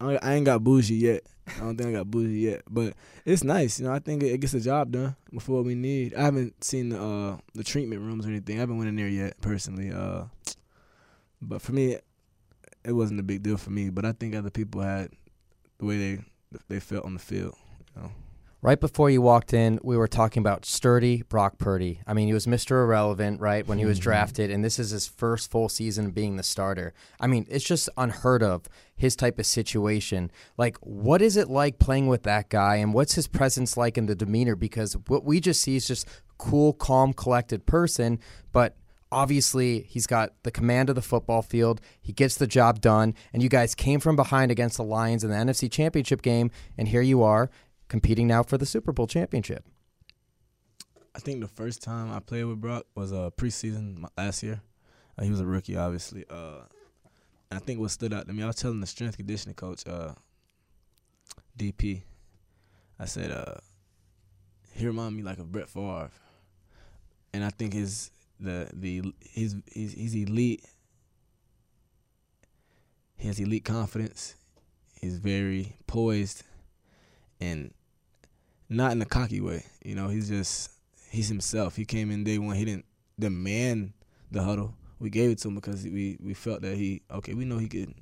[0.00, 1.24] I, I ain't got bougie yet.
[1.46, 3.78] I don't think I got bougie yet, but it's nice.
[3.78, 6.14] You know, I think it, it gets the job done before we need.
[6.14, 8.56] I haven't seen the uh, the treatment rooms or anything.
[8.56, 9.90] I haven't went in there yet personally.
[9.90, 10.24] Uh,
[11.42, 11.98] but for me,
[12.84, 13.90] it wasn't a big deal for me.
[13.90, 15.10] But I think other people had
[15.78, 16.18] the way they
[16.68, 17.56] they felt on the field.
[17.94, 18.12] You know.
[18.64, 22.00] Right before you walked in, we were talking about sturdy Brock Purdy.
[22.06, 22.82] I mean, he was Mr.
[22.82, 24.04] Irrelevant, right, when he was Mhm.
[24.04, 26.94] drafted, and this is his first full season being the starter.
[27.20, 30.30] I mean, it's just unheard of, his type of situation.
[30.56, 34.06] Like, what is it like playing with that guy, and what's his presence like in
[34.06, 34.56] the demeanor?
[34.56, 38.18] Because what we just see is just cool, calm, collected person,
[38.50, 38.78] but
[39.12, 41.82] obviously he's got the command of the football field.
[42.00, 45.28] He gets the job done, and you guys came from behind against the Lions in
[45.28, 47.50] the NFC Championship game, and here you are
[47.94, 49.64] competing now for the Super Bowl championship.
[51.14, 54.62] I think the first time I played with Brock was uh, preseason last year.
[55.16, 56.24] Uh, he was a rookie, obviously.
[56.28, 56.62] Uh,
[57.52, 59.86] and I think what stood out to me, I was telling the strength conditioning coach,
[59.86, 60.14] uh,
[61.56, 62.02] DP,
[62.98, 63.60] I said, uh,
[64.72, 66.10] he reminded me like of Brett Favre,
[67.32, 70.64] and I think his the the he's he's, he's elite.
[73.14, 74.34] He has elite confidence.
[75.00, 76.42] He's very poised,
[77.40, 77.72] and
[78.68, 79.64] not in a cocky way.
[79.84, 80.70] You know, he's just
[81.10, 81.76] he's himself.
[81.76, 82.56] He came in day one.
[82.56, 82.86] He didn't
[83.18, 83.92] demand
[84.30, 84.74] the huddle.
[84.98, 87.34] We gave it to him because we we felt that he okay.
[87.34, 87.94] We know he could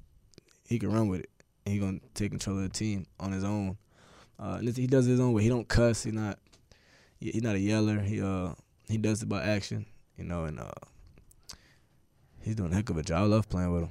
[0.66, 1.30] he could run with it.
[1.64, 3.76] And he gonna take control of the team on his own.
[4.38, 5.42] Uh, and he does his own way.
[5.42, 6.02] He don't cuss.
[6.02, 6.38] He not
[7.20, 8.00] he, he not a yeller.
[8.00, 8.54] He uh
[8.88, 9.86] he does it by action.
[10.16, 10.70] You know, and uh
[12.40, 13.22] he's doing a heck of a job.
[13.22, 13.90] I love playing with him.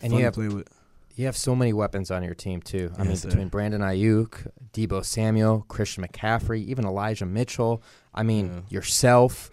[0.00, 0.68] And Fun you to have play with.
[1.16, 2.92] You have so many weapons on your team too.
[2.96, 3.28] I mean, Yes, sir.
[3.30, 7.82] between Brandon Aiyuk, Deebo Samuel, Christian McCaffrey, even Elijah Mitchell.
[8.14, 8.60] I mean, Yeah.
[8.68, 9.50] yourself.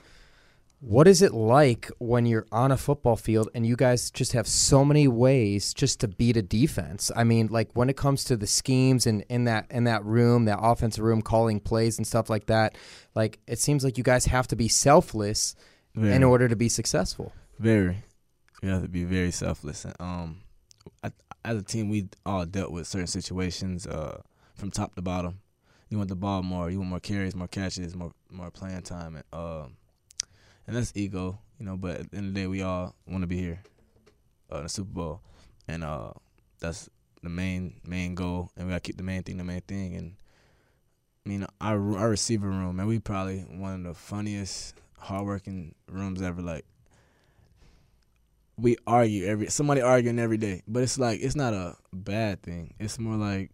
[0.81, 4.45] What is it like when you're on a football field and you guys just have
[4.45, 7.09] so many ways just to beat a defense?
[7.15, 10.43] I mean, like when it comes to the schemes and in that in that room,
[10.43, 12.75] that offensive room, calling plays and stuff like that.
[13.15, 15.55] Like it seems like you guys have to be selfless
[15.95, 17.31] in order to be successful.
[17.59, 18.03] Very.
[18.61, 19.85] You have to be very selfless.
[20.01, 20.41] Um,
[21.45, 24.21] as a team, we all dealt with certain situations uh,
[24.55, 25.39] from top to bottom.
[25.89, 26.69] You want the ball more.
[26.69, 29.15] You want more carries, more catches, more more playing time.
[29.15, 29.65] And uh,
[30.65, 31.77] and that's ego, you know.
[31.77, 33.61] But at the end of the day, we all want to be here,
[34.51, 35.21] uh, in the Super Bowl,
[35.67, 36.13] and uh,
[36.59, 36.89] that's
[37.21, 39.95] the main main goal, and we gotta keep the main thing the main thing.
[39.95, 40.15] And
[41.25, 46.21] I mean, our our receiver room, man, we probably one of the funniest, hardworking rooms
[46.21, 46.41] ever.
[46.41, 46.65] Like
[48.57, 52.73] we argue every somebody arguing every day, but it's like it's not a bad thing.
[52.79, 53.51] It's more like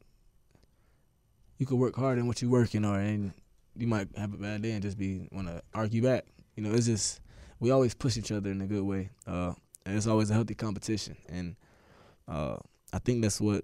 [1.57, 3.33] you could work hard in what you're working on, and
[3.75, 6.25] you might have a bad day and just be want to argue back.
[6.55, 7.21] You know, it's just
[7.59, 9.53] we always push each other in a good way, uh,
[9.85, 11.15] and it's always a healthy competition.
[11.29, 11.55] And
[12.27, 12.57] uh,
[12.91, 13.63] I think that's what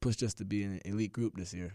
[0.00, 1.74] pushed us to be an elite group this year.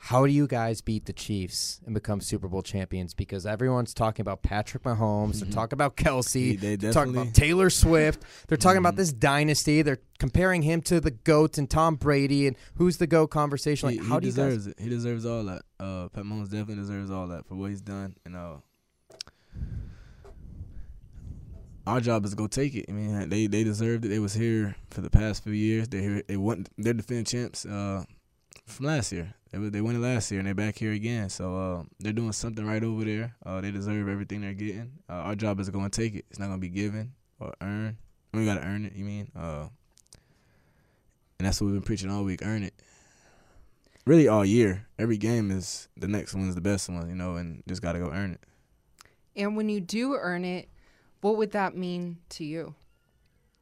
[0.00, 3.14] How do you guys beat the Chiefs and become Super Bowl champions?
[3.14, 7.70] Because everyone's talking about Patrick Mahomes, they're talking about Kelce, They- they're talking about Taylor
[7.70, 8.98] Swift, they're talking about Mhm.
[8.98, 9.80] this dynasty.
[9.80, 13.88] They're comparing him to the goats and Tom Brady and who's the goat conversation.
[13.88, 14.44] Like, he, how he do you guys?
[14.56, 14.78] deserves it.
[14.78, 15.62] He deserves all that.
[15.80, 18.14] Uh, Pat Mahomes definitely deserves all that for what he's done.
[18.26, 18.56] And uh,
[21.86, 22.86] our job is to go take it.
[22.90, 24.08] I mean, they they deserved it.
[24.08, 25.88] They was here for the past few years.
[25.88, 26.22] They here.
[26.26, 26.66] They won.
[26.78, 28.04] They're defending champs uh,
[28.66, 29.34] from last year.
[29.50, 31.28] They they won it last year, and they're back here again.
[31.28, 33.34] So uh, they're doing something right over there.
[33.44, 34.92] Uh, they deserve everything they're getting.
[35.08, 36.24] Uh, our job is going to take it.
[36.30, 37.96] It's not gonna be given or earned.
[38.32, 38.94] We gotta earn it.
[38.94, 39.30] You mean?
[39.36, 39.68] Uh,
[41.38, 42.40] and that's what we've been preaching all week.
[42.42, 42.74] Earn it
[44.06, 44.86] really all year.
[44.98, 47.98] Every game is the next one is the best one, you know, and just gotta
[47.98, 48.40] go earn it.
[49.36, 50.68] And when you do earn it,
[51.20, 52.74] what would that mean to you?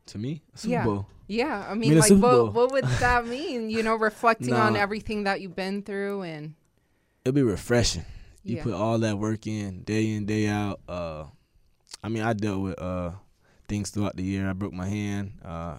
[0.06, 0.84] To me, Super yeah.
[0.84, 1.06] Bowl.
[1.32, 1.66] Yeah.
[1.68, 3.70] I mean mean, like, what, what would that mean?
[3.70, 6.54] You know, reflecting on everything that you've been through and.
[7.24, 8.04] It'll be refreshing.
[8.42, 8.62] You Yeah.
[8.64, 10.80] put all that work in, day in, day out.
[10.88, 11.24] Uh,
[12.02, 13.12] I mean, I dealt with uh
[13.68, 14.48] things throughout the year.
[14.48, 15.78] I broke my hand uh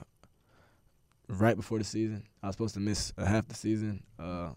[1.28, 2.24] right before the season.
[2.42, 4.04] I was supposed to miss a half the season.
[4.20, 4.50] Uh,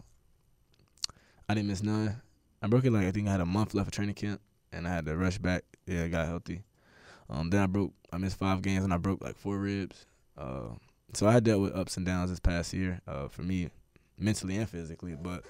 [1.49, 2.21] I didn't miss none.
[2.61, 4.87] I broke it like I think I had a month left of training camp, and
[4.87, 5.63] I had to rush back.
[5.85, 6.63] Yeah, I got healthy.
[7.29, 7.93] Um, then I broke.
[8.11, 10.05] I missed five games, and I broke like four ribs.
[10.37, 10.69] Uh,
[11.13, 13.01] so I dealt with ups and downs this past year.
[13.07, 13.69] Uh, for me,
[14.19, 15.43] mentally and physically, but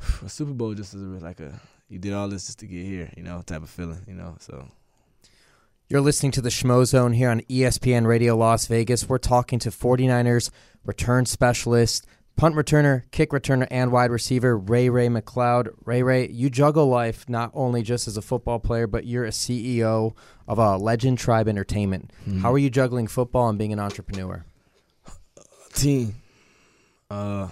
[0.24, 3.10] a Super Bowl just is like a you did all this just to get here,
[3.16, 4.36] you know, type of feeling, you know.
[4.38, 4.68] So
[5.88, 9.08] You're listening to the Schmo Zone here on ESPN Radio Las Vegas.
[9.08, 10.50] We're talking to 49ers
[10.84, 12.06] return specialist,
[12.40, 15.68] punt returner, kick returner, and wide receiver Ray Ray McCloud.
[15.84, 19.30] Ray Ray, you juggle life not only just as a football player, but you're a
[19.30, 20.16] CEO
[20.48, 22.10] of a Legend Tribe Entertainment.
[22.26, 22.40] Mhm.
[22.40, 24.46] How are you juggling football and being an entrepreneur?
[25.74, 26.14] team,
[27.10, 27.48] uh,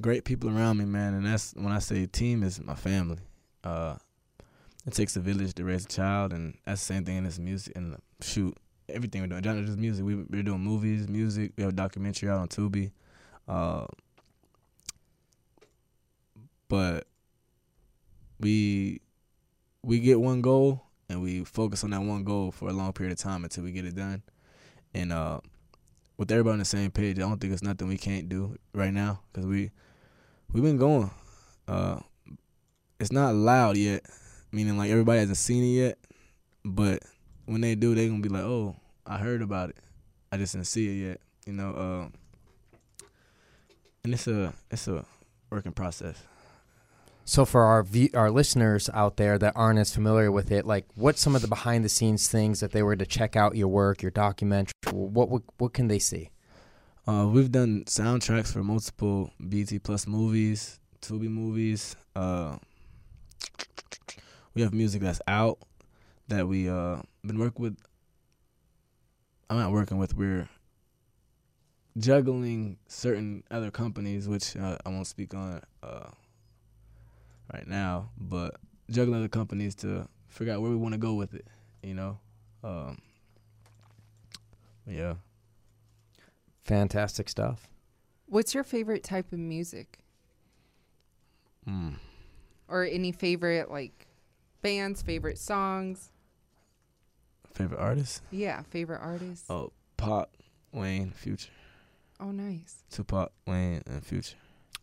[0.00, 3.18] great people around me, man, and that's when I say team is my family.
[3.62, 3.96] Uh,
[4.86, 7.38] it takes a village to raise a child, and that's the same thing in this
[7.38, 8.56] music and shoot
[8.88, 9.42] everything we're doing.
[9.42, 11.52] Not just music, we we're doing movies, music.
[11.56, 12.92] We have a documentary out on Tubi.
[13.46, 13.86] Uh,
[16.68, 17.06] but
[18.40, 19.00] we
[19.82, 23.12] we get one goal and we focus on that one goal for a long period
[23.12, 24.22] of time until we get it done.
[24.94, 25.40] And uh,
[26.16, 28.92] with everybody on the same page, I don't think it's nothing we can't do right
[28.92, 29.70] now because we
[30.52, 31.10] we've been going.
[31.68, 32.00] Uh,
[32.98, 34.04] it's not loud yet,
[34.52, 35.98] meaning like everybody hasn't seen it yet.
[36.64, 37.02] But
[37.46, 38.76] when they do, they're gonna be like, "Oh,
[39.06, 39.76] I heard about it.
[40.32, 41.70] I just didn't see it yet." You know.
[41.70, 42.16] Uh,
[44.04, 45.04] and it's a it's a
[45.50, 46.22] working process.
[47.24, 50.84] So for our view, our listeners out there that aren't as familiar with it, like
[50.94, 53.68] what's some of the behind the scenes things that they were to check out your
[53.68, 54.74] work, your documentary?
[54.90, 56.30] What what, what can they see?
[57.06, 61.96] Uh, we've done soundtracks for multiple BT Plus movies, Tubi movies.
[62.14, 62.56] Uh,
[64.54, 65.58] we have music that's out
[66.28, 67.78] that we uh been working with.
[69.48, 70.14] I'm not working with.
[70.14, 70.48] We're
[71.96, 76.08] juggling certain other companies, which uh, I won't speak on uh,
[77.52, 78.56] right now, but
[78.90, 81.46] juggling other companies to figure out where we want to go with it.
[81.82, 82.18] You know,
[82.62, 82.98] um,
[84.86, 85.14] yeah.
[86.62, 87.68] Fantastic stuff.
[88.26, 89.98] What's your favorite type of music?
[91.68, 91.96] Mm.
[92.68, 94.06] Or any favorite, like,
[94.62, 96.10] bands, favorite songs?
[97.52, 98.22] Favorite artist?
[98.30, 99.48] Yeah, favorite artists.
[99.50, 100.34] Oh, Pop,
[100.72, 101.50] Wayne, Future.
[102.20, 102.84] Oh, nice.
[102.90, 104.36] Tupac, Wayne, and Future.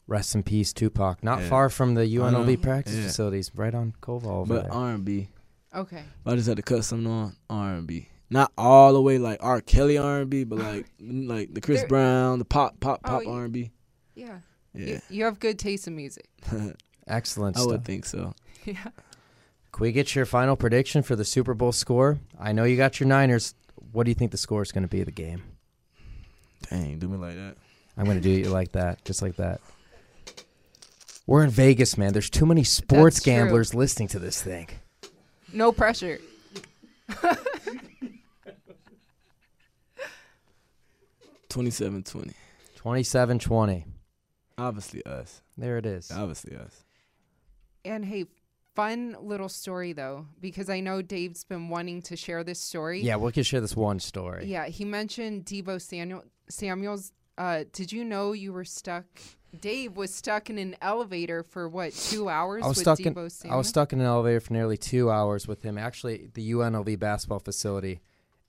[0.07, 1.23] Rest in peace, Tupac.
[1.23, 1.49] Not Yeah.
[1.49, 3.03] far from the I know, UNLV practice yeah.
[3.03, 4.47] facilities, right on Koval.
[4.47, 4.73] But there.
[4.73, 5.29] R and B.
[5.73, 6.03] Okay.
[6.25, 8.09] I just had to cut something on R and B.
[8.29, 9.61] Not all the way like R.
[9.61, 13.09] Kelly R and B, but like like the Chris There- Brown, the pop pop Oh,
[13.09, 13.29] pop yeah.
[13.31, 13.71] R and B.
[14.15, 14.39] Yeah.
[14.73, 16.27] Yeah, You, you have good taste in music.
[17.07, 17.71] Excellent I stuff.
[17.71, 18.33] would think so.
[18.65, 18.75] yeah.
[19.71, 22.19] Can we get your final prediction for the Super Bowl score?
[22.39, 23.53] I know you got your Niners.
[23.91, 25.43] What do you think the score is going to be of the game?
[26.71, 27.57] Dang, do me like that.
[27.95, 29.61] I'm going to do you like that, just like that.
[31.27, 32.13] We're in Vegas, man.
[32.13, 33.33] There's too many sports That's true.
[33.33, 34.67] gamblers listening to this thing.
[35.53, 36.19] No pressure.
[41.49, 42.33] Twenty-seven twenty.
[42.77, 43.85] Twenty-seven twenty.
[44.57, 45.41] Obviously us.
[45.57, 46.09] There it is.
[46.09, 46.85] Obviously us.
[47.83, 48.25] And hey,
[48.73, 53.01] fun little story though, because I know Dave's been wanting to share this story.
[53.01, 54.45] Yeah, we can share this one story.
[54.45, 57.11] Yeah, he mentioned Deebo Samuel, Samuels.
[57.37, 59.05] Uh, did you know you were stuck?
[59.59, 63.23] Dave was stuck in an elevator for what two hours I was with stuck Deebo
[63.25, 63.53] in Samuel.
[63.55, 65.77] I was stuck in an elevator for nearly two hours with him.
[65.77, 67.99] Actually, the UNLV basketball facility.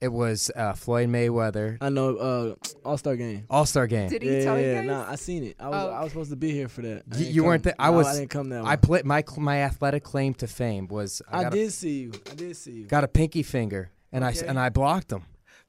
[0.01, 2.17] It was uh, Floyd Mayweather I know.
[2.17, 3.47] Uh, All Star game.
[3.49, 4.09] All Star game.
[4.11, 4.87] Did he yeah, tell you yeah, guys?
[4.87, 5.57] Nah, I seen it.
[5.61, 7.03] I was Oh, I was supposed to be here for that.
[7.11, 7.69] I Y- didn't you weren't come.
[7.79, 7.87] there.
[7.87, 8.07] I No, was.
[8.09, 11.43] I didn't come that I played my my athletic claim to fame was I, I
[11.45, 12.13] got, did see you.
[12.31, 12.85] I did see you.
[12.85, 14.49] A, got a pinky finger and I s- Okay.
[14.49, 15.23] and I blocked him.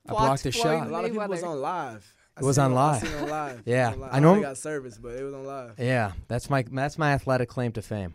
[0.07, 0.88] I Blocked blocked the Floyd shot.
[0.88, 2.12] A lot of people was on live.
[2.36, 3.01] I It was on live.
[3.07, 3.61] seen on live.
[3.65, 4.11] Yeah, was on live.
[4.13, 5.73] I I know- only got service, but it was on live.
[5.79, 8.13] Yeah, that's my that's my athletic claim to fame.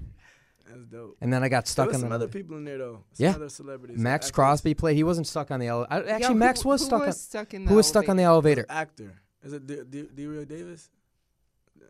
[0.68, 1.16] That's dope.
[1.20, 3.04] And then I got There stuck was in some the other people in there though.
[3.12, 3.30] Some Yeah.
[3.34, 3.96] other celebrities.
[3.98, 4.34] Max actors.
[4.34, 4.96] Crosby played.
[4.96, 6.04] He wasn't stuck on the elevator.
[6.06, 7.00] Yeah, Actually, who- Max was who stuck.
[7.06, 8.66] was on, stuck in the who was stuck on the elevator?
[8.68, 9.14] Actor.
[9.44, 10.90] Is it D- D- D- Davis?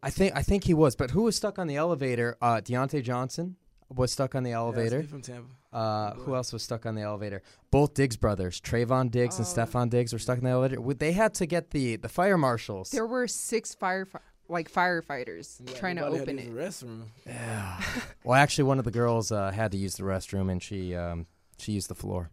[0.02, 2.36] I think I think he was, but who was stuck on the elevator?
[2.42, 3.56] Uh, Diontae Johnson
[3.94, 5.00] was stuck on the elevator.
[5.00, 5.48] he's from Tampa.
[5.72, 7.42] Uh, who else was stuck on the elevator?
[7.70, 9.50] Both Diggs brothers, Trevon Diggs and Oh.
[9.50, 10.80] Stefon Diggs, were stuck in the elevator.
[10.80, 12.90] Would- They had to get the the fire marshals.
[12.90, 14.08] There were six fire
[14.50, 16.54] like firefighters Yeah, trying to everybody had open to it.
[16.54, 17.02] the restroom.
[17.26, 17.82] Yeah.
[18.24, 21.26] well, actually, one of the girls uh, had to use the restroom, and she um,
[21.58, 22.30] she used the floor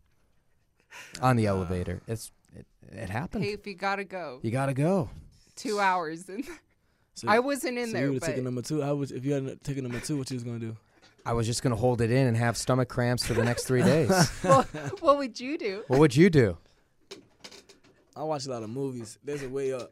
[1.21, 2.01] on the elevator.
[2.07, 3.43] It's it, it happened.
[3.43, 5.09] Hey, if you gotta go, You gotta go.
[5.55, 6.27] two hours.
[6.29, 6.45] And
[7.15, 8.81] So, I wasn't in so there, you would have but taken number two.
[8.81, 10.17] How would if you hadn't taken number two?
[10.17, 10.75] What you was gonna do?
[11.25, 13.81] I was just gonna hold it in and have stomach cramps for the next three
[13.83, 14.09] days.
[14.43, 14.63] well,
[14.99, 15.83] what would you do?
[15.87, 16.57] what would you do?
[18.15, 19.17] I watch a lot of movies.
[19.23, 19.91] There's a way up.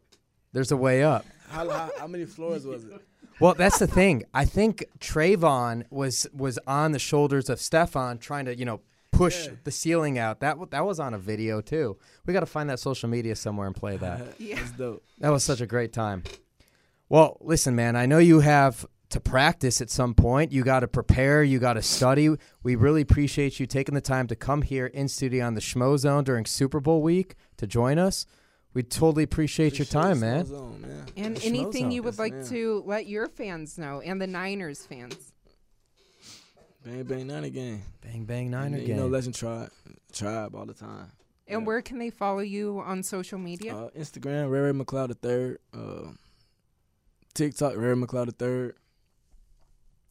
[0.54, 1.26] There's a way up.
[1.50, 3.02] How, how, how many floors was it?
[3.40, 4.24] Well, that's the thing.
[4.34, 8.80] I think Trevon was was on the shoulders of Stefon, trying to you know
[9.12, 9.54] push Yeah.
[9.64, 10.40] the ceiling out.
[10.40, 11.98] That w- that was on a video too.
[12.26, 14.40] We got to find that social media somewhere and play that.
[14.40, 14.56] Yeah.
[14.60, 15.04] That's dope.
[15.20, 16.24] That was such a great time.
[17.10, 17.96] Well, listen, man.
[17.96, 20.51] I know you have to practice at some point.
[20.51, 21.43] You got to prepare.
[21.43, 22.30] You got to study.
[22.61, 25.97] We really appreciate you taking the time to come here in studio on the Schmo
[25.97, 28.26] Zone during Super Bowl week to join us.
[28.74, 30.45] We totally appreciate your time, man.
[30.45, 31.05] Zone, man.
[31.16, 32.47] And The anything you would Yes, like ma'am.
[32.49, 35.16] to let your fans know and the Niners fans.
[36.84, 37.82] Bang bang nine again.
[38.01, 38.89] Bang bang niner again.
[38.89, 39.70] you know, Legend Tribe,
[40.11, 41.11] Tribe all the time.
[41.47, 41.66] And Yeah.
[41.68, 43.76] where can they follow you on social media?
[43.76, 45.59] Uh, Instagram, Ray Ray McCloud the third.
[45.74, 46.11] Uh,
[47.34, 48.76] TikTok, Ray Ray McCloud the third.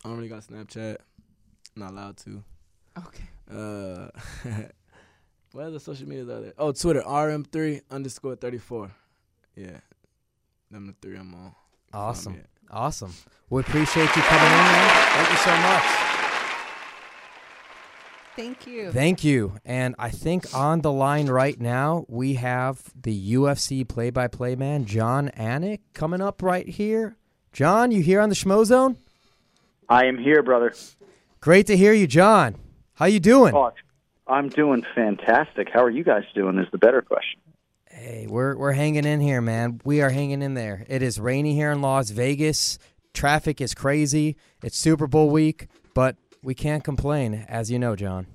[0.04, 0.96] I don't really got Snapchat.
[1.76, 2.42] Not allowed to.
[2.98, 3.24] okay.
[3.50, 4.08] Uh,
[5.52, 6.52] what other social medias are there?
[6.58, 8.90] Oh, Twitter, RM3 underscore 34.
[9.56, 9.78] Yeah.
[10.70, 11.54] Them the three I'm on.
[11.92, 12.32] Awesome.
[12.34, 12.46] me at.
[12.70, 13.12] Awesome.
[13.50, 15.06] We appreciate you coming in, man.
[15.12, 16.12] Thank you so much.
[18.34, 18.90] Thank you.
[18.92, 19.56] Thank you.
[19.64, 24.56] And I think on the line right now, we have the UFC play by play
[24.56, 27.16] man, Jon Anik, coming up right here.
[27.52, 28.96] Jon, you here on the Schmo Zone?
[29.92, 30.72] I am here, brother.
[31.42, 32.56] Great to hear you, Jon.
[32.94, 33.54] How you doing?
[33.54, 33.72] Oh,
[34.26, 35.68] I'm doing fantastic.
[35.70, 36.58] How are you guys doing?
[36.58, 37.42] Is the better question.
[37.90, 39.82] Hey, we're we're hanging in here, man.
[39.84, 40.86] We are hanging in there.
[40.88, 42.78] It is rainy here in Las Vegas.
[43.12, 44.38] Traffic is crazy.
[44.62, 48.26] It's Super Bowl week, but we can't complain, as you know, Jon.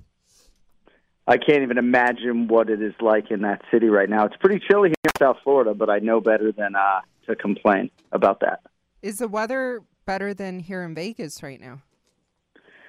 [1.26, 4.26] I can't even imagine what it is like in that city right now.
[4.26, 7.90] It's pretty chilly here in South Florida, but I know better than uh, to complain
[8.12, 8.60] about that.
[9.02, 11.82] Is the weather better than here in Vegas right now?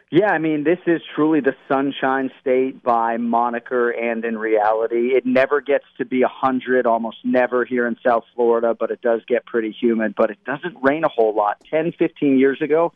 [0.10, 5.10] Yeah, I mean, this is truly the sunshine state by moniker and in reality.
[5.18, 9.02] It never gets to be a 100, almost never here in South Florida, but it
[9.02, 10.16] does get pretty humid.
[10.16, 11.58] But it doesn't rain a whole lot.
[11.70, 12.94] 10, 15 years ago,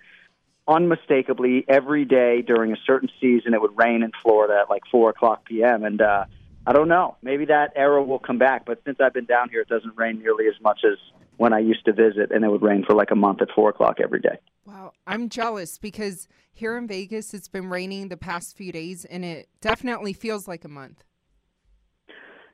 [0.69, 5.09] unmistakably, every day during a certain season, it would rain in Florida at like 4
[5.09, 5.83] o'clock p.m.
[5.83, 6.25] And uh,
[6.65, 7.17] I don't know.
[7.21, 8.65] Maybe that era will come back.
[8.65, 10.97] But since I've been down here, it doesn't rain nearly as much as
[11.37, 13.69] when I used to visit, and it would rain for like a month at 4
[13.69, 14.37] o'clock every day.
[14.65, 19.25] Wow, I'm jealous because here in Vegas it's been raining the past few days and
[19.25, 21.03] it definitely feels like a month.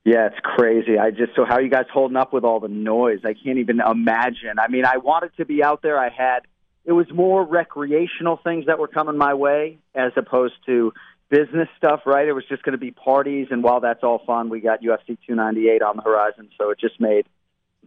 [0.05, 0.97] Yeah, it's crazy.
[0.97, 3.19] I just so how are you guys holding up with all the noise?
[3.25, 4.57] I can't even imagine.
[4.57, 5.99] I mean, I wanted to be out there.
[5.99, 6.39] I had
[6.85, 10.93] it was more recreational things that were coming my way as opposed to
[11.29, 12.27] business stuff, right?
[12.27, 15.17] It was just going to be parties and while that's all fun, we got UFC
[15.27, 17.27] 298 on the horizon, so it just made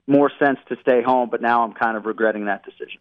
[0.07, 3.01] more sense to stay home, but now I'm kind of regretting that decision.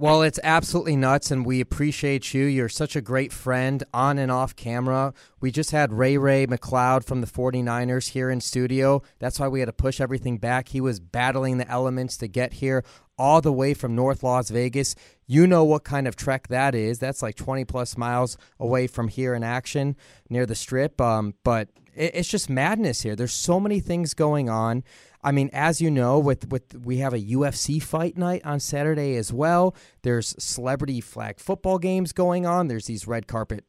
[0.00, 2.46] Well, it's absolutely nuts, and we appreciate you.
[2.46, 5.12] You're such a great friend on and off camera.
[5.42, 9.02] We just had Ray Ray McCloud from the 49ers here in studio.
[9.18, 10.68] That's why we had to push everything back.
[10.68, 12.82] He was battling the elements to get here
[13.18, 14.94] all the way from North Las Vegas.
[15.26, 16.98] You know what kind of trek that is.
[16.98, 19.96] That's like 20 plus miles away from here in action
[20.30, 20.98] near the strip.
[20.98, 23.14] Um, but it's just madness here.
[23.14, 24.82] There's so many things going on.
[25.22, 29.16] I mean, as you know, with with we have a UFC fight night on Saturday
[29.16, 29.74] as well.
[30.02, 32.68] There's celebrity flag football games going on.
[32.68, 33.64] There's these red carpet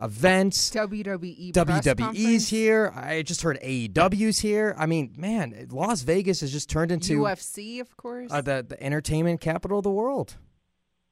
[0.00, 0.70] events.
[0.70, 2.92] WWE WWE's here.
[2.94, 4.74] I just heard AEW's here.
[4.76, 8.82] I mean, man, Las Vegas has just turned into UFC, of course, uh, the the
[8.82, 10.36] entertainment capital of the world.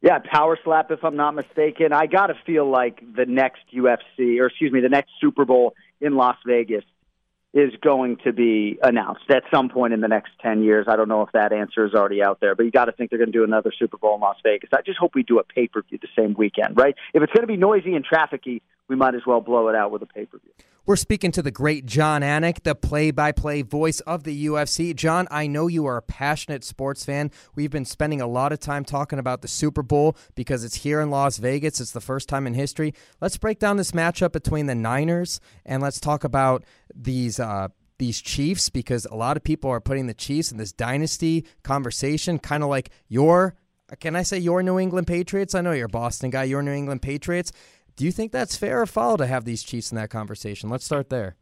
[0.02, 1.94] Yeah, Power Slap, if I'm not mistaken.
[1.94, 5.74] I got to feel like the next UFC, or excuse me, the next Super Bowl
[5.98, 6.84] in Las Vegas
[7.54, 10.86] is going to be announced at some point in the next 10 years.
[10.88, 13.10] I don't know if that answer is already out there, but you got to think
[13.10, 14.70] they're going to do another Super Bowl in Las Vegas.
[14.72, 16.96] I just hope we do a pay per view the same weekend, right?
[17.14, 19.92] If it's going to be noisy and trafficy, we might as well blow it out
[19.92, 20.52] with a pay per view.
[20.86, 24.94] We're speaking to the great Jon Anik, the play by play voice of the UFC.
[24.94, 27.30] Jon, I know you are a passionate sports fan.
[27.54, 31.00] We've been spending a lot of time talking about the Super Bowl because it's here
[31.00, 31.80] in Las Vegas.
[31.80, 32.92] It's the first time in history.
[33.18, 36.64] Let's break down this matchup between the Niners and let's talk about
[36.94, 37.40] these.
[37.40, 41.46] Uh, these Chiefs, because a lot of people are putting the Chiefs in this dynasty
[41.62, 43.54] conversation, kind of like your
[44.00, 45.54] can I say your New England Patriots?
[45.54, 47.52] I know you're a Boston guy, your New England Patriots.
[47.96, 50.68] Do you think that's fair or foul to have these Chiefs in that conversation?
[50.68, 51.36] Let's start there.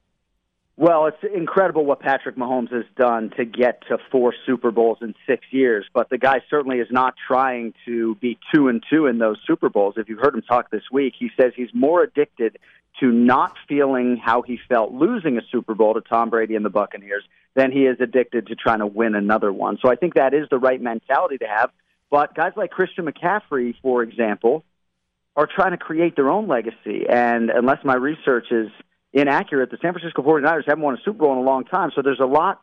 [0.76, 5.14] Well, it's incredible what Patrick Mahomes has done to get to four Super Bowls in
[5.26, 9.18] six years, but the guy certainly is not trying to be two and two in
[9.18, 9.94] those Super Bowls.
[9.96, 12.59] If you've heard him talk this week, he says he's more addicted
[13.00, 16.70] to not feeling how he felt losing a Super Bowl to Tom Brady and the
[16.70, 17.24] Buccaneers
[17.55, 19.78] than he is addicted to trying to win another one.
[19.82, 21.70] So I think that is the right mentality to have.
[22.11, 24.64] But guys like Christian McCaffrey, for example,
[25.37, 27.07] are trying to create their own legacy.
[27.09, 28.68] And unless my research is
[29.12, 31.91] inaccurate, the San Francisco 49ers haven't won a Super Bowl in a long time.
[31.95, 32.61] So there's a lot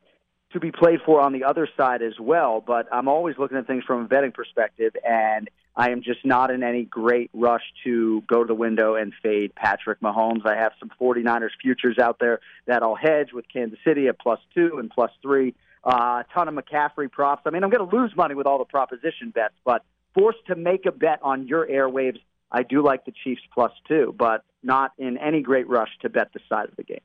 [0.54, 2.64] to be played for on the other side as well.
[2.66, 6.52] But I'm always looking at things from a betting perspective, and I am just not
[6.52, 10.46] in any great rush to go to the window and fade Patrick Mahomes.
[10.46, 14.40] I have some 49ers futures out there that I'll hedge with Kansas City at plus
[14.54, 15.54] two and plus three.
[15.84, 17.44] Uh, a ton of McCaffrey props.
[17.46, 20.56] I mean, I'm going to lose money with all the proposition bets, but forced to
[20.56, 22.20] make a bet on your airwaves
[22.52, 26.32] I do like the Chiefs plus two, but not in any great rush to bet
[26.34, 27.02] the side of the game.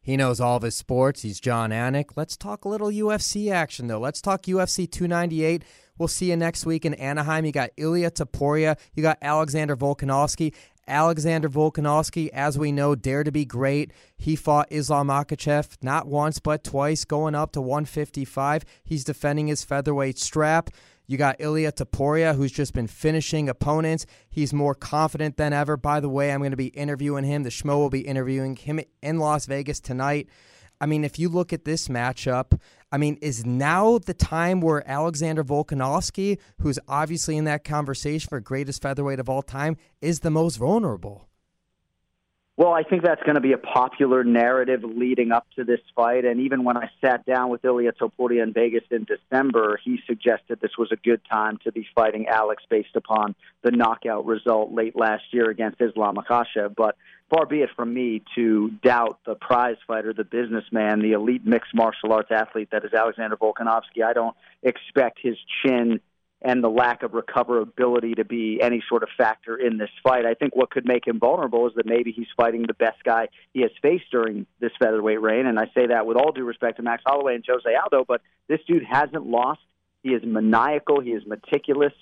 [0.00, 1.22] He knows all of his sports.
[1.22, 2.12] He's Jon Anik.
[2.16, 4.00] Let's talk a little UFC action, though.
[4.00, 5.64] Let's talk UFC 298.
[5.98, 7.44] We'll see you next week in Anaheim.
[7.44, 8.78] You got Ilya Topuria.
[8.94, 10.54] You got Alexander Volkanovski.
[10.86, 13.92] Alexander Volkanovski, as we know, dare to be great.
[14.16, 18.64] He fought Islam Makhachev not once but twice, going up to 155.
[18.82, 20.70] He's defending his featherweight strap.
[21.08, 24.04] You got Ilya Topuria, who's just been finishing opponents.
[24.28, 25.78] He's more confident than ever.
[25.78, 27.44] By the way, I'm going to be interviewing him.
[27.44, 30.28] The Schmo will be interviewing him in Las Vegas tonight.
[30.80, 32.60] I mean, if you look at this matchup,
[32.92, 38.38] I mean, is now the time where Alexander Volkanovski, who's obviously in that conversation for
[38.40, 41.27] greatest featherweight of all time, is the most vulnerable?
[42.58, 46.24] Well, I think that's going to be a popular narrative leading up to this fight.
[46.24, 50.58] And even when I sat down with Ilya Topuria in Vegas in December, he suggested
[50.60, 54.96] this was a good time to be fighting Alex based upon the knockout result late
[54.96, 56.74] last year against Islam Makhachev.
[56.74, 56.96] But
[57.30, 61.72] far be it from me to doubt the prize fighter, the businessman, the elite mixed
[61.76, 64.02] martial arts athlete that is Alexander Volkanovski.
[64.04, 64.34] I don't
[64.64, 66.00] expect his chin
[66.40, 70.24] and the lack of recoverability to be any sort of factor in this fight.
[70.24, 73.28] I think what could make him vulnerable is that maybe he's fighting the best guy
[73.52, 75.46] he has faced during this featherweight reign.
[75.46, 78.22] And I say that with all due respect to Max Holloway and Jose Aldo, but
[78.46, 79.60] this dude hasn't lost.
[80.02, 81.00] He is maniacal.
[81.00, 81.92] He is meticulous.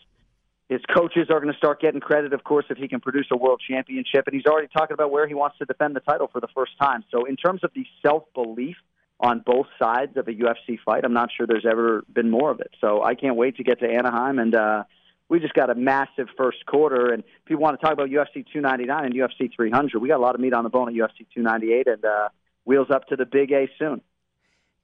[0.69, 3.37] His coaches are going to start getting credit, of course, if he can produce a
[3.37, 4.27] world championship.
[4.27, 6.73] And he's already talking about where he wants to defend the title for the first
[6.79, 7.05] time.
[7.11, 8.77] So, in terms of the self belief
[9.19, 11.05] on both sides of a UFC fight.
[11.05, 12.71] I'm not sure there's ever been more of it.
[12.81, 14.85] So I can't wait to get to Anaheim and uh
[15.29, 18.45] we just got a massive first quarter and if you want to talk about UFC
[18.53, 21.27] 299 and UFC 300, we got a lot of meat on the bone at UFC
[21.35, 22.29] 298 and uh
[22.65, 24.03] wheels up to the big A soon.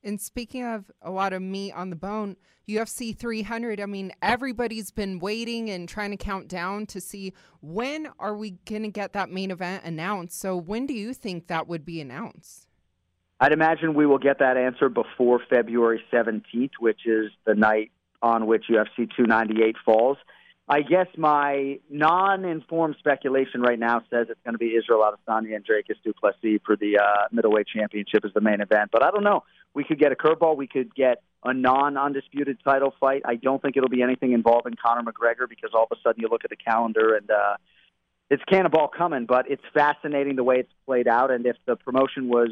[0.05, 2.37] And speaking of a lot of meat on the bone,
[2.69, 8.09] UFC 300, I mean, everybody's been waiting and trying to count down to see when
[8.19, 10.41] are we going to get that main event announced.
[10.41, 12.72] So when do you think that would be announced?
[13.43, 17.91] I'd imagine we will get that answer before February 17th, which is the night
[18.23, 20.17] on which UFC 298 falls.
[20.69, 25.67] I guess my non-informed speculation right now says it's going to be Israel Adesanya and
[25.67, 28.91] Dricus Du Plessis for the uh, middleweight championship as the main event.
[28.93, 29.43] But I don't know.
[29.75, 30.57] We could get a curveball.
[30.57, 33.23] We could get a non-undisputed title fight.
[33.25, 36.29] I don't think it'll be anything involving Conor McGregor because all of a sudden you
[36.29, 37.57] look at the calendar and uh,
[38.31, 39.27] it's cannonball coming.
[39.27, 42.51] But it's fascinating the way it's played out, and if the promotion was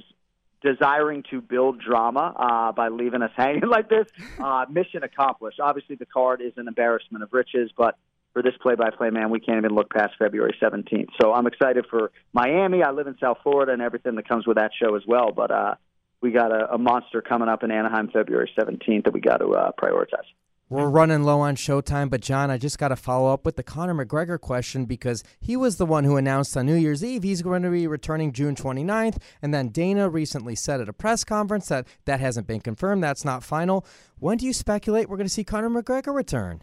[0.62, 4.06] desiring to build drama uh, by leaving us hanging like this,
[4.38, 5.60] uh, mission accomplished.
[5.60, 7.96] Obviously, the card is an embarrassment of riches, but
[8.32, 11.08] for this play-by-play man, we can't even look past February 17th.
[11.20, 12.82] So I'm excited for Miami.
[12.82, 15.32] I live in South Florida and everything that comes with that show as well.
[15.32, 15.74] But uh,
[16.20, 19.50] we got a, a monster coming up in Anaheim February 17th that we got to
[19.50, 20.28] uh, prioritize.
[20.70, 23.64] We're running low on showtime, but Jon, I just got to follow up with the
[23.64, 27.42] Conor McGregor question because he was the one who announced on New Year's Eve he's
[27.42, 29.16] going to be returning June 29th.
[29.42, 33.02] And then Dana recently said at a press conference that that hasn't been confirmed.
[33.02, 33.84] That's not final.
[34.20, 36.62] When do you speculate we're going to see Conor McGregor return?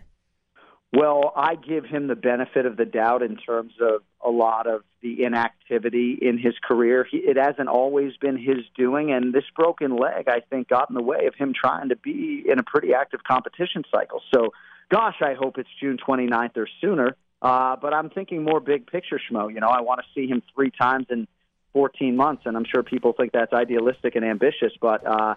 [0.94, 4.84] Well, I give him the benefit of the doubt in terms of a lot of
[5.02, 7.06] the inactivity in his career.
[7.10, 10.96] He, it hasn't always been his doing, and this broken leg, I think, got in
[10.96, 14.22] the way of him trying to be in a pretty active competition cycle.
[14.34, 14.54] So,
[14.90, 17.16] gosh, I hope it's June 29th or sooner.
[17.42, 19.54] Uh, but I'm thinking more big picture, Schmo.
[19.54, 21.28] You know, I want to see him three times in
[21.74, 25.36] 14 months, and I'm sure people think that's idealistic and ambitious, but uh,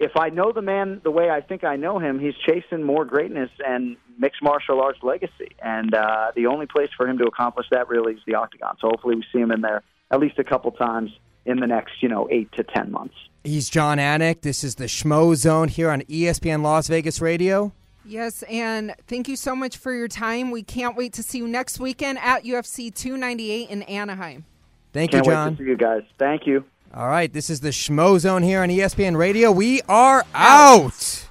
[0.00, 3.04] if I know the man the way I think I know him, he's chasing more
[3.04, 5.50] greatness and mixed martial arts legacy.
[5.62, 8.76] And uh, the only place for him to accomplish that really is the octagon.
[8.80, 11.10] So hopefully we see him in there at least a couple times
[11.44, 13.14] in the next, you know, eight to ten months.
[13.44, 14.40] He's Jon Anik.
[14.40, 17.72] This is the Schmo Zone here on ESPN Las Vegas Radio.
[18.04, 20.50] Yes, and thank you so much for your time.
[20.50, 24.46] We can't wait to see you next weekend at UFC 298 in Anaheim.
[24.92, 25.48] Thank Can't you, Jon.
[25.50, 26.02] wait to see you guys.
[26.18, 26.64] Thank you.
[26.92, 29.52] All right, this is the Schmo Zone here on ESPN Radio.
[29.52, 31.28] We are out.